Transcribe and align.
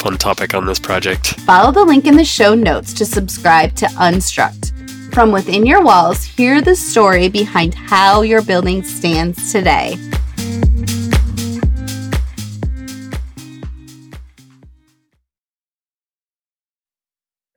fun 0.00 0.16
topic 0.16 0.54
on 0.54 0.64
this 0.64 0.78
project. 0.78 1.38
Follow 1.40 1.70
the 1.70 1.84
link 1.84 2.06
in 2.06 2.16
the 2.16 2.24
show 2.24 2.54
notes 2.54 2.94
to 2.94 3.04
subscribe 3.04 3.74
to 3.74 3.84
Unstruct. 3.86 4.72
From 5.12 5.30
within 5.30 5.66
your 5.66 5.82
walls, 5.82 6.24
hear 6.24 6.62
the 6.62 6.74
story 6.74 7.28
behind 7.28 7.74
how 7.74 8.22
your 8.22 8.40
building 8.40 8.82
stands 8.82 9.52
today. 9.52 9.96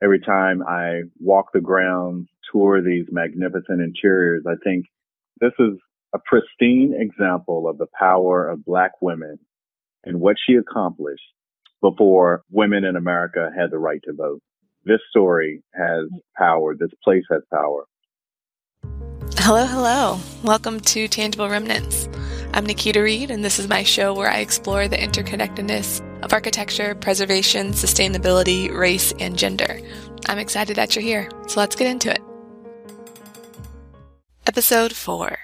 Every 0.02 0.20
time 0.20 0.62
I 0.68 1.04
walk 1.18 1.46
the 1.54 1.62
grounds, 1.62 2.28
tour 2.52 2.82
these 2.82 3.06
magnificent 3.10 3.80
interiors, 3.80 4.44
I 4.46 4.56
think 4.62 4.84
this 5.40 5.52
is 5.58 5.78
a 6.14 6.18
pristine 6.18 6.94
example 6.94 7.66
of 7.66 7.78
the 7.78 7.86
power 7.98 8.46
of 8.46 8.66
black 8.66 8.92
women 9.00 9.38
and 10.04 10.20
what 10.20 10.36
she 10.46 10.56
accomplished 10.56 11.22
before 11.84 12.42
women 12.50 12.82
in 12.82 12.96
America 12.96 13.50
had 13.54 13.70
the 13.70 13.76
right 13.76 14.00
to 14.04 14.14
vote. 14.14 14.40
This 14.86 15.00
story 15.10 15.62
has 15.74 16.08
power. 16.34 16.74
This 16.74 16.88
place 17.04 17.24
has 17.30 17.42
power. 17.52 17.84
Hello, 19.36 19.66
hello. 19.66 20.18
Welcome 20.42 20.80
to 20.80 21.08
Tangible 21.08 21.50
Remnants. 21.50 22.08
I'm 22.54 22.64
Nikita 22.64 23.02
Reed, 23.02 23.30
and 23.30 23.44
this 23.44 23.58
is 23.58 23.68
my 23.68 23.82
show 23.82 24.14
where 24.14 24.30
I 24.30 24.38
explore 24.38 24.88
the 24.88 24.96
interconnectedness 24.96 26.00
of 26.24 26.32
architecture, 26.32 26.94
preservation, 26.94 27.72
sustainability, 27.72 28.74
race, 28.74 29.12
and 29.20 29.36
gender. 29.36 29.78
I'm 30.24 30.38
excited 30.38 30.76
that 30.76 30.96
you're 30.96 31.02
here, 31.02 31.28
so 31.48 31.60
let's 31.60 31.76
get 31.76 31.88
into 31.88 32.10
it. 32.10 32.22
Episode 34.46 34.94
4. 34.94 35.36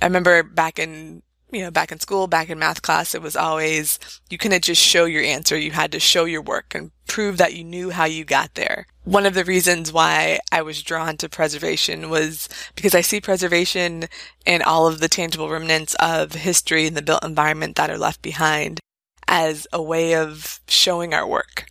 I 0.00 0.04
remember 0.04 0.44
back 0.44 0.78
in 0.78 1.24
you 1.52 1.60
know, 1.60 1.70
back 1.70 1.92
in 1.92 2.00
school, 2.00 2.26
back 2.26 2.48
in 2.48 2.58
math 2.58 2.82
class, 2.82 3.14
it 3.14 3.22
was 3.22 3.36
always, 3.36 3.98
you 4.30 4.38
couldn't 4.38 4.64
just 4.64 4.82
show 4.82 5.04
your 5.04 5.22
answer. 5.22 5.56
You 5.56 5.70
had 5.70 5.92
to 5.92 6.00
show 6.00 6.24
your 6.24 6.42
work 6.42 6.74
and 6.74 6.90
prove 7.06 7.36
that 7.36 7.54
you 7.54 7.62
knew 7.62 7.90
how 7.90 8.06
you 8.06 8.24
got 8.24 8.54
there. 8.54 8.86
One 9.04 9.26
of 9.26 9.34
the 9.34 9.44
reasons 9.44 9.92
why 9.92 10.40
I 10.50 10.62
was 10.62 10.82
drawn 10.82 11.16
to 11.18 11.28
preservation 11.28 12.08
was 12.08 12.48
because 12.74 12.94
I 12.94 13.02
see 13.02 13.20
preservation 13.20 14.04
in 14.46 14.62
all 14.62 14.86
of 14.86 15.00
the 15.00 15.08
tangible 15.08 15.50
remnants 15.50 15.94
of 15.96 16.32
history 16.32 16.86
and 16.86 16.96
the 16.96 17.02
built 17.02 17.24
environment 17.24 17.76
that 17.76 17.90
are 17.90 17.98
left 17.98 18.22
behind 18.22 18.80
as 19.28 19.66
a 19.72 19.82
way 19.82 20.14
of 20.14 20.60
showing 20.68 21.12
our 21.12 21.26
work. 21.26 21.66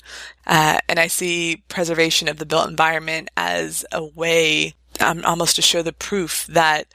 Uh, 0.46 0.80
and 0.88 1.00
I 1.00 1.08
see 1.08 1.64
preservation 1.68 2.28
of 2.28 2.38
the 2.38 2.46
built 2.46 2.70
environment 2.70 3.30
as 3.36 3.84
a 3.92 4.04
way 4.04 4.74
um, 5.00 5.24
almost 5.26 5.56
to 5.56 5.62
show 5.62 5.82
the 5.82 5.94
proof 5.94 6.46
that 6.48 6.88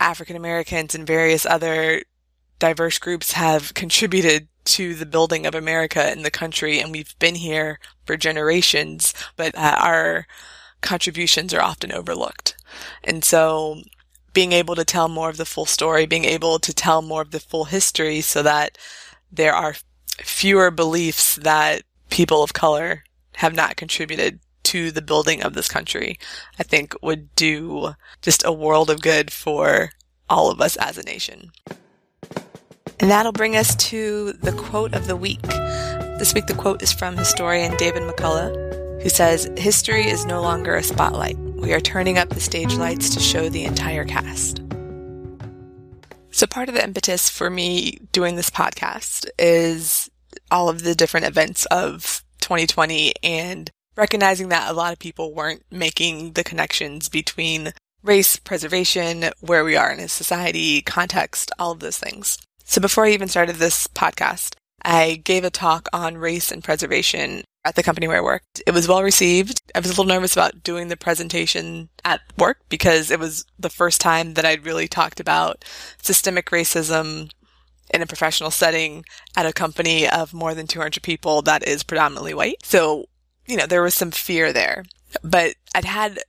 African 0.00 0.36
Americans 0.36 0.94
and 0.94 1.06
various 1.06 1.46
other 1.46 2.02
diverse 2.58 2.98
groups 2.98 3.32
have 3.32 3.74
contributed 3.74 4.48
to 4.64 4.94
the 4.94 5.06
building 5.06 5.46
of 5.46 5.54
America 5.54 6.02
and 6.02 6.24
the 6.24 6.30
country, 6.30 6.80
and 6.80 6.90
we've 6.90 7.18
been 7.18 7.34
here 7.34 7.78
for 8.04 8.16
generations, 8.16 9.14
but 9.36 9.54
uh, 9.56 9.76
our 9.78 10.26
contributions 10.80 11.54
are 11.54 11.62
often 11.62 11.92
overlooked. 11.92 12.56
And 13.04 13.24
so 13.24 13.82
being 14.32 14.52
able 14.52 14.76
to 14.76 14.84
tell 14.84 15.08
more 15.08 15.28
of 15.28 15.36
the 15.36 15.44
full 15.44 15.66
story, 15.66 16.06
being 16.06 16.24
able 16.24 16.58
to 16.58 16.72
tell 16.72 17.02
more 17.02 17.22
of 17.22 17.30
the 17.30 17.40
full 17.40 17.64
history 17.64 18.20
so 18.20 18.42
that 18.42 18.78
there 19.32 19.54
are 19.54 19.74
fewer 20.18 20.70
beliefs 20.70 21.36
that 21.36 21.82
people 22.10 22.42
of 22.42 22.52
color 22.52 23.04
have 23.36 23.54
not 23.54 23.76
contributed 23.76 24.40
to 24.70 24.92
the 24.92 25.02
building 25.02 25.42
of 25.42 25.54
this 25.54 25.68
country, 25.68 26.16
I 26.58 26.62
think 26.62 26.94
would 27.02 27.34
do 27.34 27.94
just 28.22 28.44
a 28.44 28.52
world 28.52 28.88
of 28.88 29.02
good 29.02 29.32
for 29.32 29.90
all 30.28 30.48
of 30.48 30.60
us 30.60 30.76
as 30.76 30.96
a 30.96 31.02
nation. 31.02 31.50
And 33.00 33.10
that'll 33.10 33.32
bring 33.32 33.56
us 33.56 33.74
to 33.90 34.32
the 34.34 34.52
quote 34.52 34.94
of 34.94 35.08
the 35.08 35.16
week. 35.16 35.42
This 35.42 36.34
week, 36.34 36.46
the 36.46 36.54
quote 36.54 36.82
is 36.82 36.92
from 36.92 37.16
historian 37.16 37.76
David 37.78 38.02
McCullough, 38.02 39.02
who 39.02 39.08
says, 39.08 39.50
History 39.56 40.06
is 40.06 40.24
no 40.24 40.40
longer 40.40 40.76
a 40.76 40.84
spotlight. 40.84 41.36
We 41.38 41.72
are 41.72 41.80
turning 41.80 42.16
up 42.16 42.28
the 42.28 42.40
stage 42.40 42.76
lights 42.76 43.10
to 43.14 43.20
show 43.20 43.48
the 43.48 43.64
entire 43.64 44.04
cast. 44.04 44.62
So, 46.30 46.46
part 46.46 46.68
of 46.68 46.76
the 46.76 46.84
impetus 46.84 47.28
for 47.28 47.50
me 47.50 47.98
doing 48.12 48.36
this 48.36 48.50
podcast 48.50 49.26
is 49.36 50.08
all 50.48 50.68
of 50.68 50.84
the 50.84 50.94
different 50.94 51.26
events 51.26 51.66
of 51.66 52.22
2020 52.40 53.14
and 53.24 53.68
recognizing 54.00 54.48
that 54.48 54.70
a 54.70 54.72
lot 54.72 54.92
of 54.92 54.98
people 54.98 55.34
weren't 55.34 55.62
making 55.70 56.32
the 56.32 56.42
connections 56.42 57.08
between 57.08 57.72
race, 58.02 58.38
preservation, 58.38 59.26
where 59.40 59.62
we 59.62 59.76
are 59.76 59.92
in 59.92 60.00
a 60.00 60.08
society, 60.08 60.80
context, 60.80 61.52
all 61.58 61.72
of 61.72 61.80
those 61.80 61.98
things. 61.98 62.38
So 62.64 62.80
before 62.80 63.04
I 63.04 63.10
even 63.10 63.28
started 63.28 63.56
this 63.56 63.86
podcast, 63.86 64.54
I 64.82 65.20
gave 65.22 65.44
a 65.44 65.50
talk 65.50 65.86
on 65.92 66.16
race 66.16 66.50
and 66.50 66.64
preservation 66.64 67.42
at 67.62 67.74
the 67.74 67.82
company 67.82 68.08
where 68.08 68.16
I 68.16 68.22
worked. 68.22 68.62
It 68.66 68.72
was 68.72 68.88
well 68.88 69.02
received. 69.02 69.60
I 69.74 69.80
was 69.80 69.88
a 69.88 69.90
little 69.90 70.06
nervous 70.06 70.32
about 70.32 70.62
doing 70.62 70.88
the 70.88 70.96
presentation 70.96 71.90
at 72.02 72.22
work 72.38 72.60
because 72.70 73.10
it 73.10 73.20
was 73.20 73.44
the 73.58 73.68
first 73.68 74.00
time 74.00 74.32
that 74.32 74.46
I'd 74.46 74.64
really 74.64 74.88
talked 74.88 75.20
about 75.20 75.62
systemic 76.00 76.46
racism 76.46 77.30
in 77.92 78.00
a 78.00 78.06
professional 78.06 78.50
setting 78.50 79.04
at 79.36 79.44
a 79.44 79.52
company 79.52 80.08
of 80.08 80.32
more 80.32 80.54
than 80.54 80.66
200 80.66 81.02
people 81.02 81.42
that 81.42 81.66
is 81.66 81.82
predominantly 81.82 82.32
white. 82.32 82.56
So 82.62 83.09
you 83.50 83.56
know, 83.56 83.66
there 83.66 83.82
was 83.82 83.94
some 83.94 84.10
fear 84.10 84.52
there. 84.52 84.84
But 85.22 85.56
I'd 85.74 85.84
had 85.84 86.20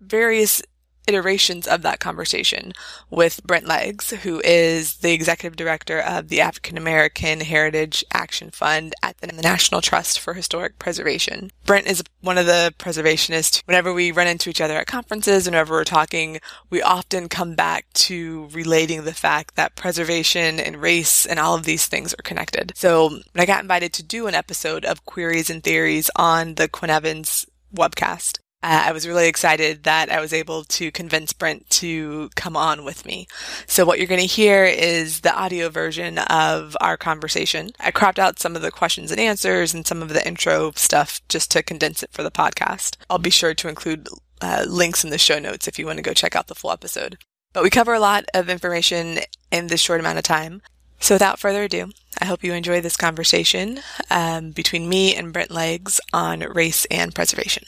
various 0.00 0.62
iterations 1.06 1.66
of 1.66 1.82
that 1.82 2.00
conversation 2.00 2.72
with 3.10 3.42
Brent 3.44 3.66
Leggs, 3.66 4.10
who 4.10 4.40
is 4.44 4.96
the 4.98 5.12
executive 5.12 5.56
director 5.56 6.00
of 6.00 6.28
the 6.28 6.40
African 6.40 6.76
American 6.76 7.40
Heritage 7.40 8.04
Action 8.12 8.50
Fund 8.50 8.94
at 9.02 9.18
the 9.18 9.28
National 9.28 9.80
Trust 9.80 10.18
for 10.18 10.34
Historic 10.34 10.78
Preservation. 10.78 11.50
Brent 11.64 11.86
is 11.86 12.02
one 12.20 12.38
of 12.38 12.46
the 12.46 12.74
preservationists. 12.78 13.62
Whenever 13.66 13.92
we 13.92 14.12
run 14.12 14.26
into 14.26 14.50
each 14.50 14.60
other 14.60 14.74
at 14.74 14.86
conferences, 14.86 15.46
whenever 15.46 15.74
we're 15.74 15.84
talking, 15.84 16.38
we 16.70 16.82
often 16.82 17.28
come 17.28 17.54
back 17.54 17.86
to 17.94 18.48
relating 18.52 19.04
the 19.04 19.14
fact 19.14 19.54
that 19.56 19.76
preservation 19.76 20.58
and 20.60 20.82
race 20.82 21.26
and 21.26 21.38
all 21.38 21.54
of 21.54 21.64
these 21.64 21.86
things 21.86 22.14
are 22.14 22.22
connected. 22.22 22.72
So 22.76 23.08
when 23.08 23.22
I 23.36 23.46
got 23.46 23.62
invited 23.62 23.92
to 23.94 24.02
do 24.02 24.26
an 24.26 24.34
episode 24.34 24.84
of 24.84 25.04
Queries 25.04 25.50
and 25.50 25.62
Theories 25.62 26.10
on 26.16 26.54
the 26.54 26.68
Quinn 26.68 26.90
Evans 26.90 27.46
webcast, 27.74 28.38
uh, 28.66 28.82
I 28.86 28.90
was 28.90 29.06
really 29.06 29.28
excited 29.28 29.84
that 29.84 30.10
I 30.10 30.20
was 30.20 30.32
able 30.32 30.64
to 30.64 30.90
convince 30.90 31.32
Brent 31.32 31.70
to 31.70 32.30
come 32.34 32.56
on 32.56 32.84
with 32.84 33.06
me. 33.06 33.28
So 33.68 33.84
what 33.84 33.98
you're 33.98 34.08
going 34.08 34.20
to 34.20 34.26
hear 34.26 34.64
is 34.64 35.20
the 35.20 35.32
audio 35.32 35.68
version 35.68 36.18
of 36.18 36.76
our 36.80 36.96
conversation. 36.96 37.70
I 37.78 37.92
cropped 37.92 38.18
out 38.18 38.40
some 38.40 38.56
of 38.56 38.62
the 38.62 38.72
questions 38.72 39.12
and 39.12 39.20
answers 39.20 39.72
and 39.72 39.86
some 39.86 40.02
of 40.02 40.08
the 40.08 40.26
intro 40.26 40.72
stuff 40.74 41.20
just 41.28 41.52
to 41.52 41.62
condense 41.62 42.02
it 42.02 42.10
for 42.10 42.24
the 42.24 42.30
podcast. 42.32 42.96
I'll 43.08 43.18
be 43.18 43.30
sure 43.30 43.54
to 43.54 43.68
include 43.68 44.08
uh, 44.40 44.64
links 44.68 45.04
in 45.04 45.10
the 45.10 45.18
show 45.18 45.38
notes 45.38 45.68
if 45.68 45.78
you 45.78 45.86
want 45.86 45.98
to 45.98 46.02
go 46.02 46.12
check 46.12 46.34
out 46.34 46.48
the 46.48 46.56
full 46.56 46.72
episode. 46.72 47.18
But 47.52 47.62
we 47.62 47.70
cover 47.70 47.94
a 47.94 48.00
lot 48.00 48.24
of 48.34 48.50
information 48.50 49.20
in 49.52 49.68
this 49.68 49.80
short 49.80 50.00
amount 50.00 50.18
of 50.18 50.24
time. 50.24 50.60
So 50.98 51.14
without 51.14 51.38
further 51.38 51.62
ado, 51.62 51.92
I 52.20 52.24
hope 52.24 52.42
you 52.42 52.52
enjoy 52.52 52.80
this 52.80 52.96
conversation 52.96 53.78
um, 54.10 54.50
between 54.50 54.88
me 54.88 55.14
and 55.14 55.32
Brent 55.32 55.52
Leggs 55.52 56.00
on 56.12 56.40
race 56.40 56.84
and 56.86 57.14
preservation. 57.14 57.62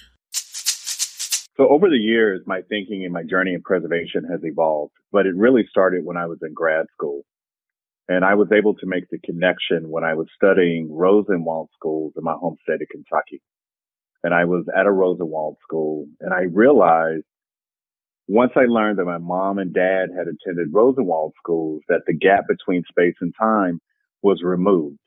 So 1.58 1.69
over 1.69 1.90
the 1.90 1.96
years, 1.96 2.43
my 2.46 2.62
thinking 2.69 3.05
and 3.05 3.12
my 3.12 3.25
journey 3.25 3.52
in 3.52 3.62
preservation 3.62 4.25
has 4.31 4.40
evolved, 4.44 4.93
but 5.10 5.26
it 5.26 5.34
really 5.37 5.66
started 5.69 6.05
when 6.05 6.16
I 6.16 6.26
was 6.26 6.38
in 6.43 6.55
grad 6.55 6.87
school. 6.94 7.22
And 8.08 8.25
I 8.25 8.34
was 8.34 8.49
able 8.56 8.75
to 8.75 8.87
make 8.87 9.10
the 9.10 9.19
connection 9.19 9.90
when 9.90 10.05
I 10.05 10.14
was 10.14 10.28
studying 10.37 10.88
Rosenwald 10.90 11.69
schools 11.75 12.14
in 12.16 12.25
my 12.25 12.34
home 12.34 12.56
state 12.62 12.81
of 12.81 12.88
Kentucky. 12.90 13.43
And 14.22 14.32
I 14.32 14.44
was 14.44 14.66
at 14.75 14.87
a 14.87 14.93
Rosenwald 14.93 15.56
school 15.62 16.06
and 16.20 16.32
I 16.32 16.43
realized 16.43 17.25
once 18.28 18.52
I 18.56 18.66
learned 18.66 18.99
that 18.99 19.05
my 19.06 19.19
mom 19.19 19.58
and 19.58 19.75
dad 19.75 20.08
had 20.16 20.28
attended 20.28 20.72
Rosenwald 20.72 21.32
schools, 21.43 21.82
that 21.88 22.02
the 22.06 22.14
gap 22.14 22.44
between 22.46 22.84
space 22.88 23.14
and 23.20 23.34
time 23.38 23.81
was 24.22 24.43
removed. 24.44 24.99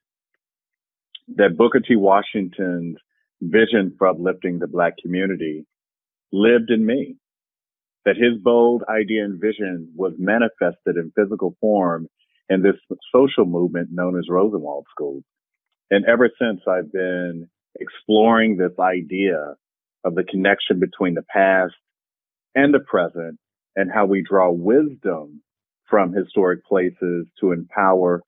That 1.36 1.58
Booker 1.58 1.80
T. 1.80 1.96
Washington's 1.96 2.98
vision 3.42 3.96
for 3.98 4.08
uplifting 4.08 4.60
the 4.60 4.68
black 4.68 4.94
community 5.02 5.66
lived 6.32 6.70
in 6.70 6.86
me. 6.86 7.16
That 8.06 8.16
his 8.16 8.42
bold 8.42 8.84
idea 8.90 9.24
and 9.24 9.40
vision 9.40 9.92
was 9.96 10.14
manifested 10.18 10.98
in 10.98 11.12
physical 11.16 11.56
form 11.62 12.08
in 12.50 12.64
this 12.64 12.76
social 13.14 13.46
movement 13.46 13.90
known 13.92 14.18
as 14.18 14.26
Rosenwald 14.30 14.86
schools. 14.90 15.24
And 15.92 16.06
ever 16.06 16.30
since 16.40 16.62
I've 16.68 16.92
been 16.92 17.48
exploring 17.80 18.58
this 18.58 18.78
idea 18.80 19.56
of 20.04 20.16
the 20.16 20.24
connection 20.24 20.80
between 20.80 21.14
the 21.14 21.24
past 21.32 21.74
and 22.56 22.74
the 22.74 22.80
present 22.80 23.38
and 23.76 23.92
how 23.94 24.06
we 24.06 24.24
draw 24.28 24.52
wisdom 24.52 25.42
from 25.90 26.14
historic 26.14 26.66
places 26.66 27.28
to 27.40 27.52
empower 27.52 28.22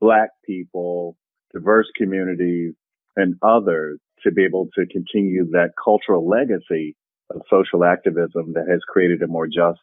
black 0.00 0.30
people, 0.44 1.16
diverse 1.52 1.86
communities, 1.96 2.74
and 3.16 3.36
others 3.42 3.98
to 4.22 4.32
be 4.32 4.44
able 4.44 4.68
to 4.74 4.86
continue 4.86 5.46
that 5.50 5.70
cultural 5.82 6.28
legacy 6.28 6.96
of 7.30 7.42
social 7.48 7.84
activism 7.84 8.52
that 8.54 8.68
has 8.68 8.80
created 8.88 9.22
a 9.22 9.26
more 9.26 9.46
just 9.46 9.80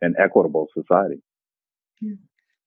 and 0.00 0.14
equitable 0.18 0.68
society. 0.74 1.22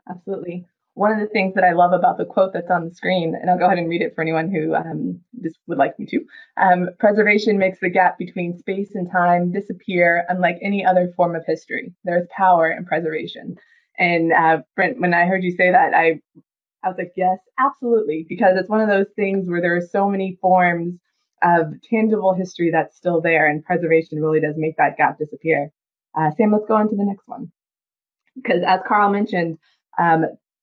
Absolutely 0.10 0.66
one 0.96 1.12
of 1.12 1.20
the 1.20 1.28
things 1.28 1.56
that 1.56 1.64
I 1.64 1.72
love 1.72 1.92
about 1.92 2.18
the 2.18 2.26
quote 2.26 2.54
that's 2.54 2.70
on 2.70 2.88
the 2.88 2.94
screen, 2.94 3.36
and 3.40 3.50
I'll 3.50 3.58
go 3.58 3.66
ahead 3.66 3.80
and 3.80 3.90
read 3.90 4.02
it 4.02 4.14
for 4.14 4.22
anyone 4.22 4.52
who 4.52 4.76
um, 4.76 5.20
just 5.42 5.58
would 5.68 5.78
like 5.78 5.98
me 5.98 6.06
to. 6.08 6.26
Um, 6.58 6.90
preservation 7.00 7.58
makes 7.58 7.80
the 7.80 7.90
gap 7.90 8.18
between 8.18 8.58
space 8.58 8.94
and 8.94 9.12
time 9.12 9.52
disappear, 9.52 10.24
unlike 10.30 10.58
any 10.62 10.86
other 10.86 11.12
form 11.16 11.36
of 11.36 11.44
history. 11.48 11.94
There 12.04 12.20
is 12.20 12.28
power 12.36 12.72
in 12.72 12.86
preservation. 12.86 13.58
And 13.98 14.34
uh, 14.34 14.62
Brent, 14.76 15.00
when 15.00 15.14
I 15.14 15.26
heard 15.26 15.44
you 15.44 15.52
say 15.52 15.72
that, 15.72 15.94
I 15.94 16.22
I 16.84 16.90
was 16.90 16.98
like, 16.98 17.14
yes, 17.16 17.40
absolutely, 17.58 18.26
because 18.28 18.58
it's 18.58 18.70
one 18.70 18.82
of 18.82 18.90
those 18.90 19.08
things 19.16 19.50
where 19.50 19.62
there 19.62 19.76
are 19.76 19.82
so 19.82 20.10
many 20.10 20.38
forms 20.42 21.00
of 21.44 21.74
tangible 21.90 22.34
history 22.34 22.72
that's 22.72 22.96
still 22.96 23.22
there, 23.22 23.48
and 23.48 23.64
preservation 23.64 24.22
really 24.22 24.40
does 24.40 24.56
make 24.58 24.78
that 24.78 24.98
gap 24.98 25.18
disappear. 25.18 25.70
Uh, 26.16 26.32
Sam, 26.38 26.52
let's 26.52 26.66
go 26.68 26.76
on 26.76 26.90
to 26.90 26.96
the 26.96 27.06
next 27.06 27.28
one. 27.28 27.52
Because 28.36 28.64
as 28.66 28.80
Carl 28.88 29.12
mentioned, 29.12 29.58
um, 30.00 30.22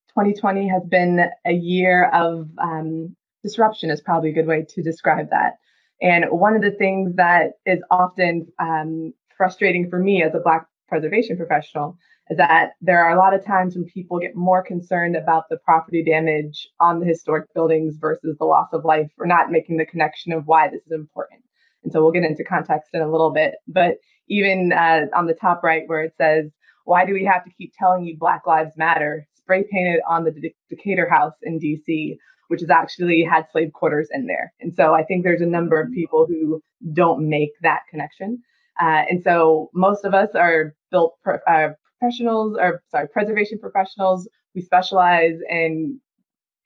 2020 0.08 0.68
has 0.68 0.82
been 0.84 1.20
a 1.46 1.52
year 1.52 2.10
of 2.10 2.48
um, 2.58 3.14
disruption, 3.42 3.90
is 3.90 4.00
probably 4.00 4.30
a 4.30 4.34
good 4.34 4.46
way 4.46 4.66
to 4.68 4.82
describe 4.82 5.30
that. 5.30 5.54
And 6.02 6.24
one 6.30 6.56
of 6.56 6.62
the 6.62 6.70
things 6.70 7.14
that 7.16 7.52
is 7.66 7.80
often 7.90 8.46
um, 8.58 9.12
frustrating 9.36 9.88
for 9.90 9.98
me 9.98 10.22
as 10.22 10.34
a 10.34 10.40
Black 10.40 10.66
preservation 10.88 11.36
professional 11.36 11.96
that 12.36 12.72
there 12.80 13.04
are 13.04 13.12
a 13.12 13.18
lot 13.18 13.34
of 13.34 13.44
times 13.44 13.74
when 13.74 13.84
people 13.84 14.18
get 14.20 14.36
more 14.36 14.62
concerned 14.62 15.16
about 15.16 15.44
the 15.48 15.58
property 15.58 16.04
damage 16.04 16.68
on 16.78 17.00
the 17.00 17.06
historic 17.06 17.52
buildings 17.54 17.96
versus 18.00 18.36
the 18.38 18.44
loss 18.44 18.68
of 18.72 18.84
life 18.84 19.10
or 19.18 19.26
not 19.26 19.50
making 19.50 19.76
the 19.76 19.86
connection 19.86 20.32
of 20.32 20.46
why 20.46 20.68
this 20.68 20.82
is 20.86 20.92
important. 20.92 21.42
And 21.82 21.92
so 21.92 22.02
we'll 22.02 22.12
get 22.12 22.24
into 22.24 22.44
context 22.44 22.90
in 22.94 23.00
a 23.00 23.10
little 23.10 23.32
bit. 23.32 23.54
But 23.66 23.96
even 24.28 24.72
uh, 24.72 25.06
on 25.16 25.26
the 25.26 25.34
top 25.34 25.62
right, 25.64 25.82
where 25.86 26.02
it 26.04 26.14
says, 26.16 26.50
Why 26.84 27.04
do 27.04 27.12
we 27.12 27.24
have 27.24 27.44
to 27.44 27.50
keep 27.58 27.72
telling 27.78 28.04
you 28.04 28.16
Black 28.16 28.46
Lives 28.46 28.76
Matter? 28.76 29.26
spray 29.50 29.64
painted 29.68 30.00
on 30.08 30.22
the 30.22 30.52
Decatur 30.68 31.08
House 31.08 31.34
in 31.42 31.58
DC, 31.58 32.16
which 32.48 32.60
has 32.60 32.70
actually 32.70 33.24
had 33.24 33.46
slave 33.50 33.72
quarters 33.72 34.08
in 34.12 34.26
there. 34.26 34.52
And 34.60 34.72
so 34.74 34.94
I 34.94 35.02
think 35.02 35.24
there's 35.24 35.40
a 35.40 35.46
number 35.46 35.80
of 35.80 35.90
people 35.92 36.26
who 36.28 36.62
don't 36.92 37.28
make 37.28 37.50
that 37.62 37.80
connection. 37.90 38.40
Uh, 38.80 39.02
and 39.10 39.22
so 39.22 39.70
most 39.74 40.04
of 40.04 40.14
us 40.14 40.30
are 40.36 40.74
built 40.92 41.14
uh, 41.26 41.70
professionals, 42.00 42.56
or 42.58 42.82
sorry, 42.90 43.08
preservation 43.08 43.58
professionals. 43.58 44.28
We 44.54 44.62
specialize 44.62 45.38
in 45.48 46.00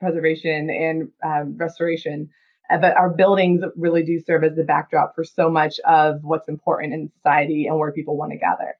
preservation 0.00 0.70
and 0.70 1.08
uh, 1.25 1.44
restoration. 1.56 2.31
Uh, 2.70 2.78
but 2.78 2.96
our 2.96 3.10
buildings 3.10 3.62
really 3.76 4.02
do 4.02 4.19
serve 4.26 4.44
as 4.44 4.56
the 4.56 4.64
backdrop 4.64 5.14
for 5.14 5.25
so 5.25 5.50
much 5.50 5.78
of 5.81 6.20
what's 6.22 6.48
important 6.48 6.94
in 6.94 7.10
society 7.16 7.66
and 7.66 7.78
where 7.78 7.92
people 7.92 8.16
want 8.16 8.32
to 8.32 8.38
gather. 8.38 8.75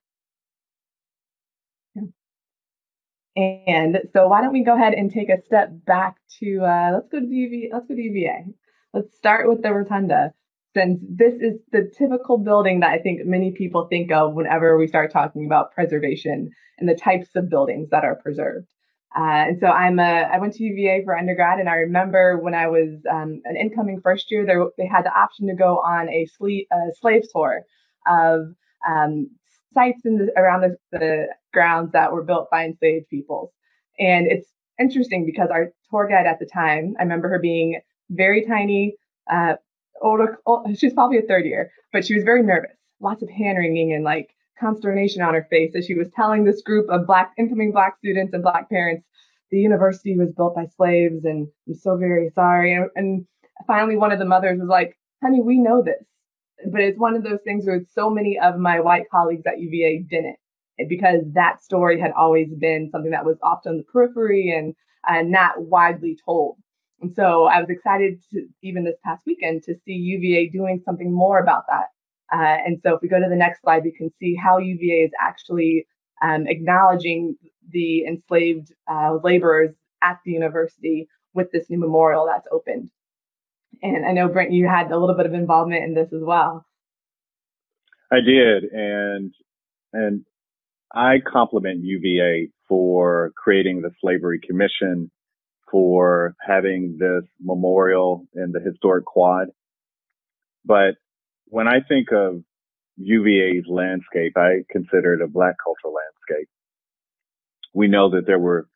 And 3.37 3.99
so 4.13 4.27
why 4.27 4.41
don't 4.41 4.53
we 4.53 4.63
go 4.63 4.75
ahead 4.75 4.93
and 4.93 5.11
take 5.11 5.29
a 5.29 5.41
step 5.45 5.69
back 5.85 6.15
to 6.39 6.61
uh, 6.63 6.91
let's 6.93 7.09
go 7.09 7.19
to 7.19 7.25
UVA. 7.25 7.69
Let's 7.73 7.87
go 7.87 7.95
to 7.95 8.01
UVA. 8.01 8.45
Let's 8.93 9.15
start 9.15 9.49
with 9.49 9.61
the 9.61 9.73
rotunda, 9.73 10.33
since 10.75 10.99
this 11.07 11.33
is 11.35 11.59
the 11.71 11.91
typical 11.97 12.37
building 12.37 12.81
that 12.81 12.91
I 12.91 12.99
think 12.99 13.25
many 13.25 13.51
people 13.51 13.87
think 13.87 14.11
of 14.11 14.33
whenever 14.33 14.77
we 14.77 14.87
start 14.87 15.11
talking 15.11 15.45
about 15.45 15.71
preservation 15.71 16.51
and 16.77 16.89
the 16.89 16.95
types 16.95 17.29
of 17.35 17.49
buildings 17.49 17.89
that 17.91 18.03
are 18.03 18.15
preserved. 18.15 18.67
Uh, 19.17 19.47
and 19.47 19.59
so 19.61 19.67
I'm 19.67 19.97
a, 19.99 20.03
I 20.33 20.39
went 20.39 20.53
to 20.55 20.63
UVA 20.63 21.05
for 21.05 21.17
undergrad, 21.17 21.59
and 21.59 21.69
I 21.69 21.75
remember 21.75 22.37
when 22.37 22.53
I 22.53 22.67
was 22.67 22.89
um, 23.09 23.41
an 23.45 23.55
incoming 23.55 24.01
first 24.01 24.29
year, 24.29 24.45
there, 24.45 24.65
they 24.77 24.85
had 24.85 25.05
the 25.05 25.17
option 25.17 25.47
to 25.47 25.55
go 25.55 25.77
on 25.77 26.09
a, 26.09 26.27
sle- 26.37 26.67
a 26.69 26.93
slave 26.99 27.23
tour 27.31 27.61
of 28.05 28.47
um, 28.85 29.29
sites 29.73 30.01
in 30.03 30.17
the, 30.17 30.33
around 30.37 30.61
the, 30.61 30.75
the 30.91 31.27
grounds 31.53 31.93
that 31.93 32.11
were 32.11 32.23
built 32.23 32.49
by 32.51 32.65
enslaved 32.65 33.07
peoples. 33.09 33.51
And 33.97 34.27
it's 34.27 34.49
interesting 34.77 35.25
because 35.25 35.49
our 35.49 35.71
tour 35.89 36.09
guide 36.09 36.25
at 36.27 36.39
the 36.39 36.45
time, 36.45 36.95
I 36.99 37.03
remember 37.03 37.29
her 37.29 37.39
being 37.39 37.79
very 38.09 38.45
tiny, 38.45 38.95
uh, 39.31 39.53
older, 40.01 40.39
old, 40.45 40.77
she 40.77 40.87
was 40.87 40.93
probably 40.93 41.17
a 41.17 41.23
third 41.23 41.45
year, 41.45 41.71
but 41.91 42.05
she 42.05 42.15
was 42.15 42.23
very 42.23 42.43
nervous, 42.43 42.75
lots 42.99 43.23
of 43.23 43.29
hand 43.29 43.57
wringing 43.57 43.93
and 43.93 44.03
like 44.03 44.29
consternation 44.59 45.21
on 45.21 45.33
her 45.33 45.47
face 45.49 45.73
as 45.75 45.85
she 45.85 45.95
was 45.95 46.09
telling 46.15 46.43
this 46.43 46.61
group 46.61 46.89
of 46.89 47.05
black, 47.05 47.33
incoming 47.37 47.71
black 47.71 47.97
students 47.97 48.33
and 48.33 48.43
black 48.43 48.69
parents, 48.69 49.05
the 49.51 49.57
university 49.57 50.17
was 50.17 50.31
built 50.31 50.55
by 50.55 50.65
slaves 50.75 51.25
and 51.25 51.47
I'm 51.67 51.75
so 51.75 51.97
very 51.97 52.29
sorry. 52.33 52.73
And, 52.73 52.89
and 52.95 53.27
finally, 53.67 53.97
one 53.97 54.11
of 54.11 54.19
the 54.19 54.25
mothers 54.25 54.59
was 54.59 54.69
like, 54.69 54.97
honey, 55.21 55.41
we 55.41 55.59
know 55.59 55.83
this 55.83 56.03
but 56.71 56.81
it's 56.81 56.99
one 56.99 57.15
of 57.15 57.23
those 57.23 57.39
things 57.43 57.65
where 57.65 57.81
so 57.93 58.09
many 58.09 58.39
of 58.39 58.57
my 58.57 58.79
white 58.79 59.09
colleagues 59.09 59.45
at 59.45 59.59
UVA 59.59 60.05
didn't 60.09 60.37
because 60.89 61.21
that 61.33 61.63
story 61.63 61.99
had 61.99 62.11
always 62.11 62.53
been 62.53 62.89
something 62.91 63.11
that 63.11 63.25
was 63.25 63.37
often 63.43 63.77
the 63.77 63.83
periphery 63.83 64.49
and 64.51 64.75
not 65.31 65.61
widely 65.61 66.17
told. 66.25 66.57
And 67.05 67.15
so 67.15 67.43
I 67.43 67.59
was 67.59 67.69
excited 67.69 68.19
to 68.33 68.47
even 68.63 68.83
this 68.83 68.95
past 69.05 69.21
weekend 69.27 69.61
to 69.63 69.75
see 69.85 69.91
UVA 69.91 70.49
doing 70.49 70.81
something 70.83 71.13
more 71.13 71.37
about 71.39 71.65
that. 71.69 71.89
Uh, 72.33 72.57
and 72.65 72.81
so 72.81 72.95
if 72.95 73.01
we 73.03 73.07
go 73.07 73.19
to 73.19 73.29
the 73.29 73.35
next 73.35 73.61
slide, 73.61 73.83
we 73.83 73.91
can 73.91 74.11
see 74.19 74.35
how 74.35 74.57
UVA 74.57 75.03
is 75.03 75.11
actually 75.21 75.85
um, 76.23 76.47
acknowledging 76.47 77.35
the 77.69 78.05
enslaved 78.05 78.73
uh, 78.91 79.19
laborers 79.23 79.75
at 80.01 80.17
the 80.25 80.31
university 80.31 81.07
with 81.35 81.51
this 81.51 81.69
new 81.69 81.77
memorial 81.77 82.25
that's 82.25 82.47
opened. 82.51 82.89
And 83.83 84.03
I 84.03 84.11
know 84.11 84.27
Brent, 84.27 84.51
you 84.51 84.67
had 84.67 84.91
a 84.91 84.97
little 84.97 85.15
bit 85.15 85.27
of 85.27 85.35
involvement 85.35 85.83
in 85.83 85.93
this 85.93 86.11
as 86.11 86.23
well. 86.23 86.65
I 88.11 88.21
did, 88.21 88.63
and 88.63 89.31
and 89.93 90.25
I 90.93 91.17
compliment 91.19 91.83
UVA 91.83 92.49
for 92.67 93.31
creating 93.35 93.81
the 93.81 93.91
Slavery 94.01 94.39
Commission, 94.39 95.11
for 95.75 96.37
having 96.39 96.95
this 96.97 97.23
memorial 97.41 98.25
in 98.33 98.53
the 98.53 98.61
historic 98.61 99.03
quad. 99.03 99.49
But 100.63 100.95
when 101.47 101.67
I 101.67 101.81
think 101.85 102.13
of 102.13 102.43
UVA's 102.95 103.65
landscape, 103.67 104.37
I 104.37 104.59
consider 104.71 105.15
it 105.15 105.21
a 105.21 105.27
black 105.27 105.55
cultural 105.61 105.93
landscape. 105.93 106.47
We 107.73 107.89
know 107.89 108.09
that 108.11 108.25
there 108.25 108.39
were 108.39 108.69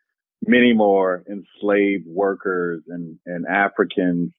many 0.46 0.74
more 0.74 1.24
enslaved 1.30 2.04
workers 2.06 2.84
and, 2.90 3.18
and 3.26 3.48
Africans 3.48 4.34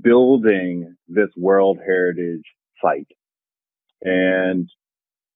building 0.00 0.94
this 1.08 1.30
World 1.36 1.80
Heritage 1.84 2.44
site. 2.80 3.08
And, 4.02 4.70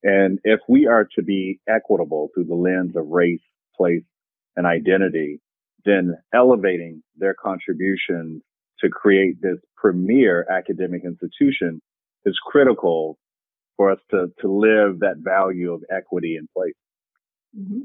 and 0.04 0.38
if 0.44 0.60
we 0.68 0.86
are 0.86 1.08
to 1.16 1.22
be 1.24 1.58
equitable 1.68 2.28
through 2.32 2.44
the 2.44 2.54
lens 2.54 2.94
of 2.94 3.08
race, 3.08 3.42
place, 3.76 4.04
and 4.54 4.66
identity, 4.66 5.40
then 5.84 6.16
elevating 6.32 7.02
their 7.16 7.34
contribution 7.34 8.42
to 8.80 8.88
create 8.88 9.40
this 9.40 9.58
premier 9.76 10.46
academic 10.50 11.02
institution 11.04 11.80
is 12.24 12.38
critical 12.44 13.18
for 13.76 13.90
us 13.90 13.98
to, 14.10 14.28
to 14.40 14.48
live 14.48 15.00
that 15.00 15.16
value 15.18 15.72
of 15.72 15.82
equity 15.90 16.36
in 16.36 16.48
place. 16.54 16.74
Mm-hmm. 17.58 17.80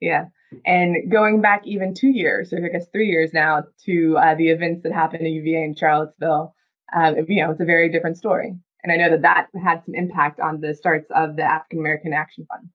Yeah. 0.00 0.26
And 0.66 1.10
going 1.10 1.40
back 1.40 1.62
even 1.64 1.94
two 1.94 2.08
years, 2.08 2.52
or 2.52 2.64
I 2.64 2.68
guess 2.68 2.86
three 2.92 3.08
years 3.08 3.32
now, 3.32 3.64
to 3.86 4.16
uh, 4.18 4.34
the 4.34 4.50
events 4.50 4.82
that 4.82 4.92
happened 4.92 5.22
at 5.26 5.32
UVA 5.32 5.62
in 5.62 5.76
Charlottesville, 5.76 6.54
um, 6.94 7.14
you 7.28 7.42
know, 7.42 7.52
it's 7.52 7.60
a 7.60 7.64
very 7.64 7.90
different 7.90 8.18
story. 8.18 8.54
And 8.82 8.92
I 8.92 8.96
know 8.96 9.10
that 9.10 9.22
that 9.22 9.46
had 9.62 9.84
some 9.84 9.94
impact 9.94 10.40
on 10.40 10.60
the 10.60 10.74
starts 10.74 11.06
of 11.14 11.36
the 11.36 11.44
African 11.44 11.78
American 11.78 12.12
Action 12.12 12.46
Fund. 12.50 12.68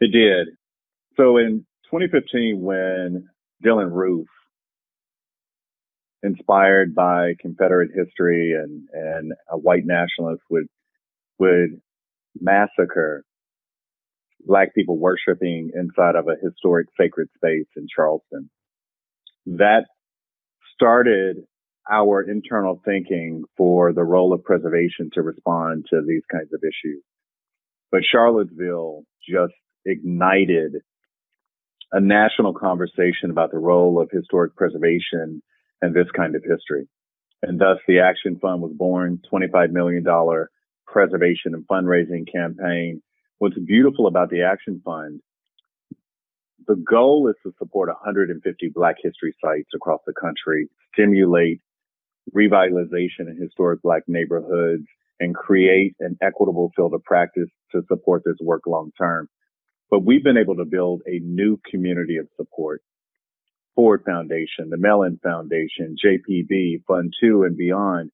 It 0.00 0.12
did. 0.12 0.48
So 1.16 1.36
in 1.38 1.64
2015, 1.90 2.60
when 2.60 3.28
Dylann 3.64 3.92
Roof, 3.92 4.26
inspired 6.22 6.94
by 6.94 7.34
Confederate 7.40 7.90
history 7.94 8.52
and, 8.52 8.88
and 8.92 9.32
a 9.50 9.56
white 9.56 9.84
nationalist 9.84 10.42
would, 10.50 10.66
would 11.38 11.80
massacre 12.40 13.24
black 14.44 14.74
people 14.74 14.98
worshiping 14.98 15.70
inside 15.74 16.16
of 16.16 16.26
a 16.28 16.36
historic 16.42 16.88
sacred 17.00 17.28
space 17.36 17.66
in 17.76 17.86
Charleston. 17.94 18.50
That 19.46 19.86
started 20.74 21.38
our 21.90 22.22
internal 22.22 22.80
thinking 22.84 23.44
for 23.56 23.92
the 23.92 24.04
role 24.04 24.32
of 24.32 24.44
preservation 24.44 25.10
to 25.14 25.22
respond 25.22 25.86
to 25.90 26.02
these 26.06 26.22
kinds 26.30 26.52
of 26.52 26.60
issues. 26.62 27.02
But 27.90 28.02
Charlottesville 28.04 29.04
just 29.28 29.54
ignited 29.86 30.76
a 31.92 32.00
national 32.00 32.54
conversation 32.54 33.30
about 33.30 33.50
the 33.50 33.58
role 33.58 34.00
of 34.00 34.10
historic 34.10 34.54
preservation 34.56 35.42
and 35.80 35.94
this 35.94 36.10
kind 36.14 36.34
of 36.34 36.42
history. 36.42 36.88
And 37.42 37.60
thus 37.60 37.78
the 37.86 38.00
Action 38.00 38.38
Fund 38.40 38.62
was 38.62 38.72
born, 38.74 39.20
$25 39.32 39.70
million 39.70 40.04
preservation 40.86 41.54
and 41.54 41.66
fundraising 41.66 42.30
campaign. 42.30 43.02
What's 43.38 43.58
beautiful 43.58 44.06
about 44.06 44.30
the 44.30 44.42
Action 44.42 44.82
Fund, 44.84 45.20
the 46.66 46.76
goal 46.76 47.28
is 47.28 47.36
to 47.44 47.52
support 47.58 47.88
150 47.88 48.68
Black 48.74 48.96
history 49.02 49.34
sites 49.42 49.70
across 49.74 50.00
the 50.06 50.12
country, 50.12 50.68
stimulate 50.92 51.60
revitalization 52.34 53.20
in 53.20 53.38
historic 53.40 53.80
Black 53.82 54.02
neighborhoods, 54.06 54.84
and 55.20 55.34
create 55.34 55.94
an 56.00 56.16
equitable 56.22 56.70
field 56.76 56.94
of 56.94 57.02
practice 57.04 57.48
to 57.72 57.82
support 57.88 58.22
this 58.24 58.36
work 58.40 58.62
long 58.66 58.90
term. 58.98 59.28
But 59.90 60.04
we've 60.04 60.24
been 60.24 60.36
able 60.36 60.56
to 60.56 60.64
build 60.64 61.02
a 61.06 61.18
new 61.20 61.58
community 61.70 62.16
of 62.18 62.28
support. 62.36 62.82
Ford 63.74 64.02
Foundation, 64.04 64.70
the 64.70 64.76
Mellon 64.76 65.20
Foundation, 65.22 65.94
JPB, 66.04 66.82
Fund 66.86 67.14
2 67.20 67.44
and 67.44 67.56
beyond. 67.56 68.10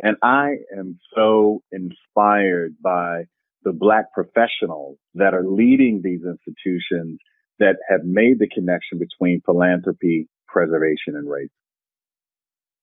And 0.00 0.16
I 0.22 0.58
am 0.76 1.00
so 1.14 1.62
inspired 1.72 2.76
by 2.80 3.24
the 3.64 3.72
black 3.72 4.12
professionals 4.12 4.96
that 5.14 5.34
are 5.34 5.44
leading 5.44 6.02
these 6.02 6.20
institutions 6.24 7.18
that 7.58 7.76
have 7.90 8.04
made 8.04 8.38
the 8.38 8.48
connection 8.48 9.00
between 9.00 9.40
philanthropy, 9.44 10.28
preservation, 10.46 11.16
and 11.16 11.28
race. 11.28 11.50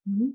Mm-hmm. 0.08 0.30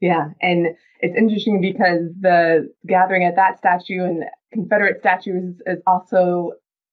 Yeah, 0.00 0.30
and 0.40 0.68
it's 1.00 1.16
interesting 1.16 1.60
because 1.60 2.10
the 2.20 2.72
gathering 2.86 3.24
at 3.24 3.36
that 3.36 3.58
statue 3.58 4.04
and 4.04 4.24
Confederate 4.52 5.00
statues 5.00 5.60
is 5.66 5.78
also 5.86 6.52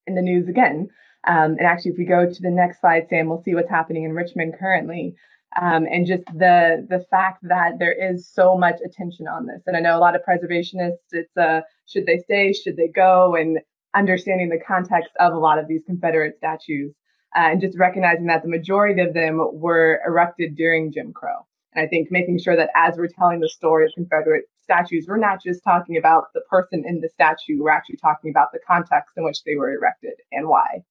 in 0.10 0.16
the 0.16 0.22
news 0.32 0.48
again. 0.50 0.90
Um, 1.28 1.52
and 1.60 1.68
actually, 1.72 1.92
if 1.92 1.98
we 1.98 2.06
go 2.06 2.22
to 2.26 2.42
the 2.42 2.50
next 2.50 2.82
slide, 2.82 3.08
Sam, 3.10 3.28
we'll 3.28 3.44
see 3.44 3.56
what's 3.56 3.70
happening 3.70 4.04
in 4.04 4.14
Richmond 4.14 4.56
currently. 4.60 5.16
Um, 5.60 5.86
and 5.92 6.06
just 6.06 6.26
the 6.26 6.86
the 6.88 7.04
fact 7.10 7.40
that 7.44 7.80
there 7.80 7.92
is 7.94 8.30
so 8.32 8.58
much 8.58 8.80
attention 8.86 9.28
on 9.28 9.48
this. 9.48 9.62
And 9.66 9.76
I 9.76 9.80
know 9.80 9.98
a 9.98 10.00
lot 10.06 10.16
of 10.16 10.22
preservationists, 10.28 11.10
it's 11.12 11.66
should 11.88 12.06
they 12.06 12.20
stay, 12.20 12.54
should 12.54 12.78
they 12.78 12.88
go, 12.88 13.36
and 13.36 13.60
understanding 13.96 14.50
the 14.50 14.64
context 14.66 15.10
of 15.20 15.34
a 15.34 15.40
lot 15.40 15.58
of 15.58 15.68
these 15.68 15.82
Confederate 15.86 16.38
statues, 16.38 16.94
uh, 17.36 17.50
and 17.52 17.62
just 17.62 17.78
recognizing 17.78 18.28
that 18.28 18.44
the 18.44 18.50
majority 18.50 19.02
of 19.02 19.14
them 19.14 19.40
were 19.54 20.00
erected 20.06 20.56
during 20.56 20.92
Jim 20.92 21.14
Crow. 21.14 21.48
And 21.74 21.84
I 21.84 21.88
think 21.88 22.10
making 22.12 22.40
sure 22.40 22.56
that 22.56 22.70
as 22.76 22.98
we're 22.98 23.08
telling 23.08 23.40
the 23.40 23.50
story 23.50 23.86
of 23.86 23.92
Confederate 23.96 24.46
statues, 24.70 25.06
we're 25.08 25.18
not 25.18 25.42
just 25.44 25.64
talking 25.64 25.98
about 25.98 26.26
the 26.34 26.42
person 26.50 26.84
in 26.86 27.02
the 27.02 27.10
statue, 27.10 27.62
we're 27.62 27.72
actually 27.72 27.98
talking 27.98 28.30
about 28.30 28.50
the 28.54 28.60
context 28.68 29.16
in 29.18 29.24
which 29.24 29.44
they 29.44 29.56
were 29.56 29.72
erected 29.72 30.14
and 30.32 30.48
why. 30.48 30.84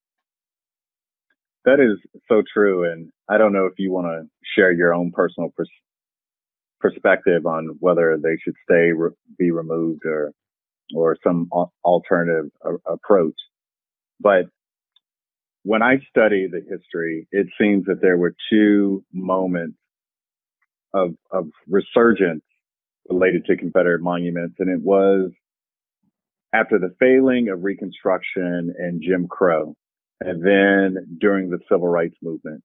That 1.65 1.81
is 1.81 1.99
so 2.29 2.43
true. 2.53 2.91
And 2.91 3.11
I 3.29 3.39
don't 3.39 3.53
know 3.53 3.67
if 3.67 3.75
you 3.79 3.93
want 3.93 4.07
to 4.07 4.29
share 4.57 4.73
your 4.73 4.95
own 4.95 5.13
personal 5.13 5.51
pers- 5.57 5.69
perspective 6.81 7.47
on 7.47 7.77
whether 7.81 8.19
they 8.21 8.37
should 8.43 8.55
stay, 8.65 8.93
re- 8.93 9.11
be 9.39 9.51
removed, 9.51 10.05
or 10.05 10.33
or 10.95 11.17
some 11.23 11.51
alternative 11.85 12.51
a- 12.65 12.93
approach. 12.93 13.35
But 14.21 14.47
when 15.65 15.83
I 15.83 15.99
study 16.09 16.49
the 16.51 16.61
history, 16.61 17.29
it 17.31 17.47
seems 17.61 17.85
that 17.87 18.01
there 18.01 18.17
were 18.17 18.35
two 18.51 19.05
moments 19.13 19.77
of, 20.95 21.15
of 21.31 21.51
resurgence 21.69 22.43
related 23.09 23.45
to 23.47 23.57
Confederate 23.57 24.03
monuments. 24.03 24.57
And 24.59 24.71
it 24.71 24.83
was 24.83 25.31
after 26.53 26.79
the 26.79 26.95
failing 26.99 27.49
of 27.49 27.63
Reconstruction 27.65 28.75
and 28.79 29.03
Jim 29.03 29.27
Crow, 29.29 29.75
and 30.21 30.43
then 30.43 31.19
during 31.21 31.51
the 31.51 31.59
Civil 31.71 31.89
Rights 31.89 32.17
Movement. 32.23 32.63